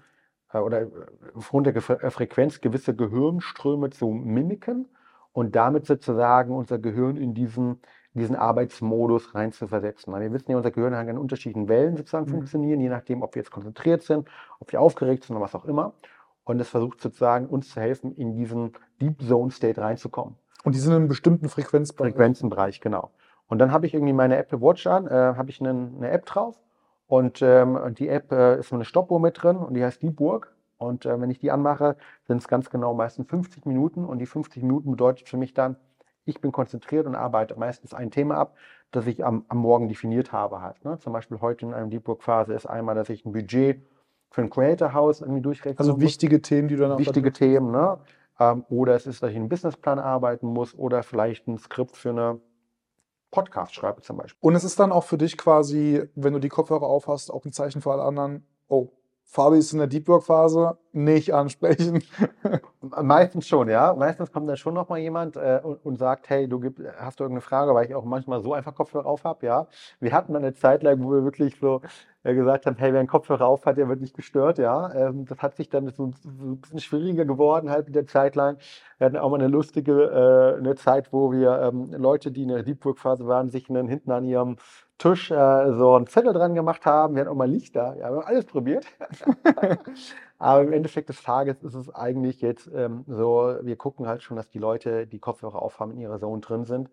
äh, 0.51 0.59
oder 0.59 0.81
äh, 0.81 0.87
aufgrund 1.35 1.67
der 1.67 1.73
Ge 1.73 1.83
äh, 2.01 2.09
Frequenz 2.09 2.61
gewisse 2.61 2.95
Gehirnströme 2.95 3.89
zu 3.89 4.07
mimiken 4.07 4.87
und 5.31 5.55
damit 5.55 5.85
sozusagen 5.85 6.55
unser 6.55 6.79
Gehirn 6.79 7.17
in 7.17 7.33
diesen, 7.33 7.81
diesen 8.13 8.35
Arbeitsmodus 8.35 9.35
rein 9.35 9.51
zu 9.51 9.67
versetzen. 9.67 10.11
Weil 10.11 10.21
wir 10.21 10.33
wissen 10.33 10.51
ja, 10.51 10.57
unser 10.57 10.71
Gehirn 10.71 10.93
kann 10.93 11.07
in 11.07 11.17
unterschiedlichen 11.17 11.67
Wellen 11.67 11.95
sozusagen 11.97 12.25
Mhm. 12.25 12.31
funktionieren, 12.31 12.79
je 12.79 12.89
nachdem, 12.89 13.21
ob 13.21 13.35
wir 13.35 13.41
jetzt 13.41 13.51
konzentriert 13.51 14.01
sind, 14.01 14.27
ob 14.59 14.71
wir 14.71 14.81
aufgeregt 14.81 15.23
sind 15.23 15.35
oder 15.35 15.45
was 15.45 15.55
auch 15.55 15.65
immer. 15.65 15.93
Und 16.43 16.59
es 16.59 16.69
versucht 16.69 16.99
sozusagen 16.99 17.45
uns 17.45 17.69
zu 17.69 17.79
helfen, 17.79 18.15
in 18.15 18.33
diesen 18.33 18.73
Deep 18.99 19.21
Zone 19.21 19.51
State 19.51 19.79
reinzukommen. 19.79 20.35
Und 20.63 20.75
die 20.75 20.79
sind 20.79 20.91
in 20.91 20.97
einem 20.97 21.07
bestimmten 21.07 21.47
Frequenzbereich. 21.47 22.13
Frequenzenbereich, 22.13 22.81
genau. 22.81 23.11
Und 23.47 23.59
dann 23.59 23.71
habe 23.71 23.85
ich 23.85 23.93
irgendwie 23.93 24.13
meine 24.13 24.37
Apple 24.37 24.61
Watch 24.61 24.87
an, 24.87 25.07
äh, 25.07 25.11
habe 25.11 25.49
ich 25.49 25.61
einen, 25.61 25.97
eine 25.97 26.09
App 26.11 26.25
drauf 26.25 26.59
und 27.07 27.41
ähm, 27.41 27.77
die 27.97 28.07
App 28.09 28.31
äh, 28.31 28.59
ist 28.59 28.73
eine 28.73 28.85
Stoppuhr 28.85 29.19
mit 29.19 29.41
drin 29.41 29.57
und 29.57 29.73
die 29.75 29.83
heißt 29.83 30.01
Deep 30.01 30.19
Work. 30.19 30.55
Und 30.77 31.05
äh, 31.05 31.19
wenn 31.19 31.29
ich 31.29 31.39
die 31.39 31.51
anmache, 31.51 31.97
sind 32.27 32.37
es 32.37 32.47
ganz 32.47 32.69
genau 32.69 32.93
meistens 32.93 33.27
50 33.27 33.65
Minuten 33.65 34.05
und 34.05 34.19
die 34.19 34.25
50 34.25 34.63
Minuten 34.63 34.91
bedeutet 34.91 35.27
für 35.27 35.37
mich 35.37 35.53
dann, 35.53 35.75
ich 36.29 36.41
bin 36.41 36.51
konzentriert 36.51 37.05
und 37.05 37.15
arbeite 37.15 37.57
meistens 37.59 37.93
ein 37.93 38.11
Thema 38.11 38.37
ab, 38.37 38.55
das 38.91 39.07
ich 39.07 39.25
am, 39.25 39.45
am 39.49 39.57
Morgen 39.57 39.87
definiert 39.87 40.31
habe 40.31 40.61
halt. 40.61 40.83
Ne? 40.85 40.97
Zum 40.99 41.13
Beispiel 41.13 41.41
heute 41.41 41.65
in 41.65 41.73
einer 41.73 41.87
Deep 41.87 42.07
Work 42.07 42.23
Phase 42.23 42.53
ist 42.53 42.65
einmal, 42.65 42.95
dass 42.95 43.09
ich 43.09 43.25
ein 43.25 43.31
Budget 43.31 43.81
für 44.31 44.41
ein 44.41 44.49
Creator 44.49 44.93
House 44.93 45.21
irgendwie 45.21 45.41
durchrechne. 45.41 45.79
Also 45.79 45.99
wichtige 45.99 46.41
Themen, 46.41 46.67
die 46.67 46.75
du 46.75 46.83
dann 46.83 46.93
auch 46.93 46.99
wichtige 46.99 47.33
Themen, 47.33 47.71
ne? 47.71 47.97
Ähm, 48.39 48.63
oder 48.69 48.95
es 48.95 49.05
ist, 49.05 49.21
dass 49.21 49.31
ich 49.31 49.35
einen 49.35 49.49
Businessplan 49.49 49.99
arbeiten 49.99 50.47
muss 50.47 50.77
oder 50.77 51.03
vielleicht 51.03 51.47
ein 51.47 51.57
Skript 51.57 51.97
für 51.97 52.09
eine 52.09 52.39
Podcast 53.31 53.75
schreibe 53.75 54.01
zum 54.01 54.17
Beispiel. 54.17 54.37
Und 54.41 54.55
es 54.55 54.63
ist 54.63 54.79
dann 54.79 54.91
auch 54.91 55.03
für 55.03 55.17
dich 55.17 55.37
quasi, 55.37 56.03
wenn 56.15 56.33
du 56.33 56.39
die 56.39 56.49
Kopfhörer 56.49 56.87
aufhast, 56.87 57.31
auch 57.31 57.45
ein 57.45 57.51
Zeichen 57.51 57.81
für 57.81 57.91
alle 57.91 58.03
anderen, 58.03 58.45
oh, 58.67 58.89
Fabi 59.23 59.59
ist 59.59 59.73
in 59.73 59.79
der 59.79 59.87
Deep 59.87 60.07
Work 60.07 60.23
Phase, 60.23 60.77
nicht 60.91 61.33
ansprechen. 61.33 62.03
Meistens 62.81 63.47
schon, 63.47 63.69
ja. 63.69 63.93
Meistens 63.93 64.31
kommt 64.31 64.49
dann 64.49 64.57
schon 64.57 64.73
noch 64.73 64.89
mal 64.89 64.99
jemand 64.99 65.35
äh, 65.35 65.59
und, 65.63 65.85
und, 65.85 65.97
sagt, 65.97 66.29
hey, 66.29 66.47
du 66.47 66.59
gib, 66.59 66.79
hast 66.97 67.19
du 67.19 67.23
irgendeine 67.23 67.41
Frage, 67.41 67.73
weil 67.73 67.85
ich 67.85 67.95
auch 67.95 68.05
manchmal 68.05 68.41
so 68.41 68.53
einfach 68.53 68.73
Kopfhörer 68.75 69.05
auf 69.05 69.23
habe, 69.23 69.45
ja. 69.45 69.67
Wir 69.99 70.11
hatten 70.13 70.33
dann 70.33 70.43
eine 70.43 70.53
Zeit 70.53 70.83
lang, 70.83 71.03
wo 71.03 71.11
wir 71.11 71.23
wirklich 71.23 71.57
so 71.59 71.81
äh, 72.23 72.33
gesagt 72.33 72.65
haben, 72.65 72.75
hey, 72.77 72.91
wer 72.91 72.99
einen 72.99 73.07
Kopfhörer 73.07 73.45
auf 73.45 73.65
hat, 73.65 73.77
der 73.77 73.87
wird 73.87 74.01
nicht 74.01 74.15
gestört, 74.15 74.57
ja. 74.57 74.93
Ähm, 74.93 75.25
das 75.25 75.39
hat 75.39 75.55
sich 75.55 75.69
dann 75.69 75.87
so, 75.89 76.11
so, 76.21 76.29
ein 76.29 76.57
bisschen 76.57 76.79
schwieriger 76.79 77.25
geworden 77.25 77.69
halt 77.69 77.85
mit 77.87 77.95
der 77.95 78.07
Zeit 78.07 78.35
lang. 78.35 78.57
Wir 78.97 79.05
hatten 79.05 79.17
auch 79.17 79.29
mal 79.29 79.39
eine 79.39 79.47
lustige 79.47 80.55
äh, 80.55 80.57
eine 80.59 80.75
Zeit, 80.75 81.13
wo 81.13 81.31
wir 81.31 81.61
ähm, 81.61 81.91
Leute, 81.93 82.31
die 82.31 82.43
in 82.43 82.49
der 82.49 82.63
Deep 82.63 82.83
Work 82.85 82.99
Phase 82.99 83.27
waren, 83.27 83.49
sich 83.49 83.67
dann 83.67 83.87
hinten 83.87 84.11
an 84.11 84.25
ihrem 84.25 84.57
Tisch 84.97 85.31
äh, 85.31 85.71
so 85.73 85.95
einen 85.95 86.07
Zettel 86.07 86.33
dran 86.33 86.55
gemacht 86.55 86.85
haben. 86.85 87.15
Wir 87.15 87.21
hatten 87.21 87.31
auch 87.31 87.35
mal 87.35 87.49
Lichter. 87.49 87.95
Ja, 87.97 88.11
wir 88.11 88.17
haben 88.17 88.27
alles 88.27 88.45
probiert. 88.45 88.85
Aber 90.39 90.63
im 90.63 90.73
Endeffekt 90.73 91.09
des 91.09 91.21
Tages 91.21 91.61
ist 91.63 91.75
es 91.75 91.93
eigentlich 91.93 92.41
jetzt 92.41 92.69
ähm, 92.73 93.03
so, 93.07 93.57
wir 93.61 93.75
gucken 93.75 94.07
halt 94.07 94.23
schon, 94.23 94.37
dass 94.37 94.49
die 94.49 94.57
Leute, 94.57 95.05
die 95.05 95.19
Kopfhörer 95.19 95.61
aufhaben, 95.61 95.91
in 95.91 95.99
ihrer 95.99 96.19
Zone 96.19 96.39
drin 96.41 96.63
sind. 96.63 96.89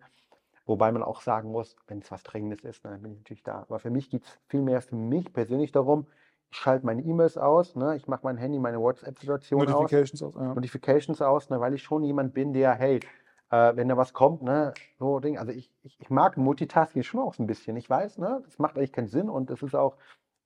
Wobei 0.65 0.91
man 0.91 1.01
auch 1.01 1.21
sagen 1.21 1.51
muss, 1.51 1.77
wenn 1.87 1.99
es 1.99 2.11
was 2.11 2.23
Dringendes 2.23 2.65
ist, 2.65 2.83
dann 2.83 3.01
bin 3.01 3.13
ich 3.13 3.19
natürlich 3.19 3.43
da. 3.43 3.61
Aber 3.61 3.79
für 3.79 3.89
mich 3.89 4.09
geht 4.09 4.23
es 4.23 4.39
vielmehr 4.47 4.81
für 4.81 4.95
mich 4.95 5.31
persönlich 5.31 5.71
darum, 5.71 6.07
ich 6.49 6.57
schalte 6.57 6.85
meine 6.85 7.01
E-Mails 7.01 7.37
aus, 7.37 7.75
ne? 7.75 7.95
ich 7.95 8.07
mache 8.07 8.21
mein 8.23 8.37
Handy, 8.37 8.59
meine 8.59 8.79
WhatsApp-Situation 8.79 9.61
aus. 9.61 9.67
Notifications 9.67 10.23
aus, 10.23 10.35
ja. 10.35 10.53
Notifications 10.53 11.21
aus, 11.21 11.49
ne? 11.49 11.59
weil 11.59 11.73
ich 11.73 11.83
schon 11.83 12.03
jemand 12.03 12.33
bin, 12.33 12.53
der, 12.53 12.73
hey, 12.73 12.99
äh, 13.49 13.75
wenn 13.75 13.87
da 13.87 13.97
was 13.97 14.13
kommt, 14.13 14.43
ne, 14.43 14.73
so 14.99 15.19
Ding. 15.19 15.37
Also 15.37 15.51
ich, 15.51 15.71
ich, 15.83 15.97
ich 15.99 16.09
mag 16.09 16.37
Multitasking 16.37 17.03
schon 17.03 17.19
auch 17.21 17.33
so 17.33 17.43
ein 17.43 17.47
bisschen. 17.47 17.77
Ich 17.77 17.89
weiß, 17.89 18.17
ne, 18.17 18.41
das 18.45 18.59
macht 18.59 18.77
eigentlich 18.77 18.93
keinen 18.93 19.07
Sinn 19.07 19.29
und 19.29 19.49
es 19.49 19.61
ist 19.61 19.75
auch 19.75 19.97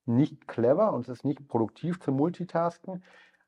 nicht 0.06 0.48
clever 0.48 0.92
und 0.92 1.02
es 1.02 1.08
ist 1.08 1.24
nicht 1.24 1.46
produktiv 1.48 2.00
zu 2.00 2.12
multitasken. 2.12 3.02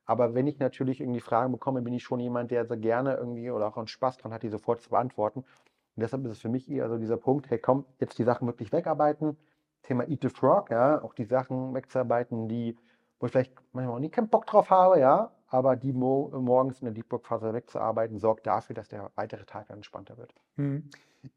Aber 0.07 0.35
wenn 0.35 0.47
ich 0.47 0.59
natürlich 0.59 1.01
irgendwie 1.01 1.21
Fragen 1.21 1.53
bekomme, 1.53 1.83
bin 1.83 1.95
ich 1.95 2.03
schon 2.03 2.21
jemand, 2.21 2.51
der 2.51 2.67
sehr 2.67 2.77
gerne 2.77 3.15
irgendwie 3.15 3.51
oder 3.51 3.69
auch 3.69 3.77
einen 3.77 3.89
Spaß 3.89 4.19
dran 4.19 4.33
hat, 4.33 4.43
die 4.43 4.49
sofort 4.49 4.83
zu 4.83 4.91
beantworten. 4.91 5.41
Und 5.41 6.03
deshalb 6.03 6.25
ist 6.25 6.33
es 6.33 6.41
für 6.41 6.49
mich 6.49 6.71
eher 6.71 6.89
so 6.89 6.99
dieser 6.99 7.17
Punkt, 7.17 7.51
hey 7.51 7.59
komm, 7.59 7.87
jetzt 7.99 8.19
die 8.19 8.25
Sachen 8.25 8.47
wirklich 8.47 8.73
wegarbeiten. 8.73 9.37
Thema 9.83 10.09
Eat 10.09 10.23
the 10.23 10.29
Frog, 10.29 10.71
ja, 10.71 11.03
auch 11.03 11.15
die 11.15 11.25
Sachen 11.25 11.75
wegzuarbeiten, 11.75 12.49
die, 12.49 12.77
wo 13.19 13.27
ich 13.27 13.33
vielleicht 13.33 13.55
manchmal 13.73 13.97
auch 13.97 14.01
nie 14.01 14.11
keinen 14.11 14.29
Bock 14.29 14.47
drauf 14.47 14.71
habe, 14.71 14.99
ja, 14.99 15.31
aber 15.47 15.77
die 15.77 15.93
mo 15.93 16.31
morgens 16.41 16.81
in 16.81 16.87
der 16.87 16.95
Deep 16.95 17.13
Work 17.13 17.27
Phase 17.27 17.53
wegzuarbeiten, 17.53 18.19
sorgt 18.19 18.47
dafür, 18.47 18.75
dass 18.75 18.89
der 18.89 19.13
weitere 19.15 19.45
Tag 19.45 19.71
entspannter 19.71 20.17
wird. 20.17 20.35
Mhm. 20.57 20.91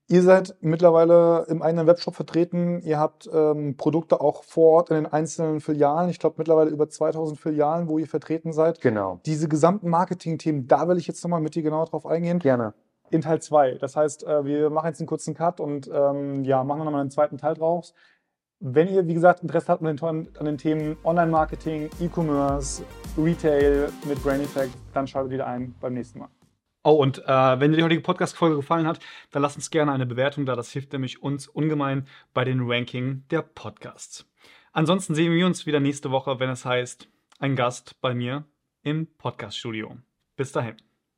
Ihr 0.08 0.22
seid 0.22 0.56
mittlerweile 0.62 1.46
im 1.50 1.62
eigenen 1.62 1.88
Webshop 1.88 2.16
vertreten. 2.16 2.82
Ihr 2.82 3.00
habt 3.00 3.30
ähm, 3.34 3.76
Produkte 3.76 4.22
auch 4.22 4.44
vor 4.44 4.72
Ort 4.72 4.90
in 4.90 4.96
den 4.96 5.06
einzelnen 5.06 5.60
Filialen. 5.60 6.10
Ich 6.10 6.20
glaube 6.20 6.36
mittlerweile 6.38 6.70
über 6.70 6.90
2000 6.90 7.40
Filialen, 7.40 7.90
wo 7.90 7.98
ihr 7.98 8.08
vertreten 8.08 8.54
seid. 8.54 8.80
Genau. 8.82 9.20
Diese 9.26 9.48
gesamten 9.50 9.90
Marketing-Themen, 9.90 10.68
da 10.68 10.88
will 10.88 10.98
ich 10.98 11.08
jetzt 11.08 11.24
nochmal 11.24 11.42
mit 11.42 11.56
dir 11.56 11.64
genauer 11.64 11.86
drauf 11.86 12.06
eingehen. 12.06 12.40
Gerne. 12.40 12.74
In 13.10 13.22
Teil 13.22 13.42
2. 13.42 13.76
Das 13.76 13.96
heißt, 13.96 14.26
äh, 14.26 14.46
wir 14.46 14.70
machen 14.70 14.88
jetzt 14.88 15.00
einen 15.00 15.08
kurzen 15.08 15.34
Cut 15.34 15.60
und 15.60 15.90
ähm, 15.94 16.44
ja, 16.44 16.64
machen 16.64 16.84
nochmal 16.84 17.02
einen 17.02 17.12
zweiten 17.12 17.38
Teil 17.38 17.56
draus. 17.56 17.94
Wenn 18.60 18.88
ihr, 18.88 19.08
wie 19.08 19.14
gesagt, 19.14 19.44
Interesse 19.44 19.68
habt 19.68 19.84
an 19.84 19.96
den, 19.96 20.38
an 20.38 20.46
den 20.46 20.58
Themen 20.58 20.98
Online-Marketing, 21.04 21.90
E-Commerce, 22.00 22.82
Retail 23.18 23.90
mit 24.06 24.22
Brain 24.24 24.42
Effect, 24.42 24.72
dann 24.94 25.06
schaltet 25.06 25.32
wieder 25.32 25.46
ein 25.48 25.76
beim 25.80 25.94
nächsten 25.94 26.20
Mal. 26.20 26.30
Oh, 26.88 26.94
und 26.94 27.18
äh, 27.28 27.60
wenn 27.60 27.72
dir 27.72 27.80
die 27.80 27.84
heutige 27.84 28.02
Podcast-Folge 28.02 28.56
gefallen 28.56 28.88
hat, 28.88 29.02
dann 29.32 29.42
lass 29.42 29.58
uns 29.58 29.72
gerne 29.72 29.92
eine 29.92 30.06
Bewertung 30.06 30.46
da. 30.46 30.56
Das 30.56 30.72
hilft 30.72 30.94
nämlich 30.94 31.22
uns 31.22 31.50
ungemein 31.50 32.08
bei 32.34 32.46
den 32.46 32.62
Ranking 32.62 33.26
der 33.30 33.42
Podcasts. 33.42 34.26
Ansonsten 34.72 35.14
sehen 35.14 35.34
wir 35.34 35.46
uns 35.46 35.66
wieder 35.66 35.82
nächste 35.82 36.12
Woche, 36.12 36.40
wenn 36.40 36.50
es 36.50 36.64
heißt, 36.64 37.10
ein 37.40 37.58
Gast 37.58 38.00
bei 38.00 38.14
mir 38.16 38.46
im 38.84 39.06
Podcast-Studio. 39.18 39.98
Bis 40.38 40.54
dahin. 40.54 40.87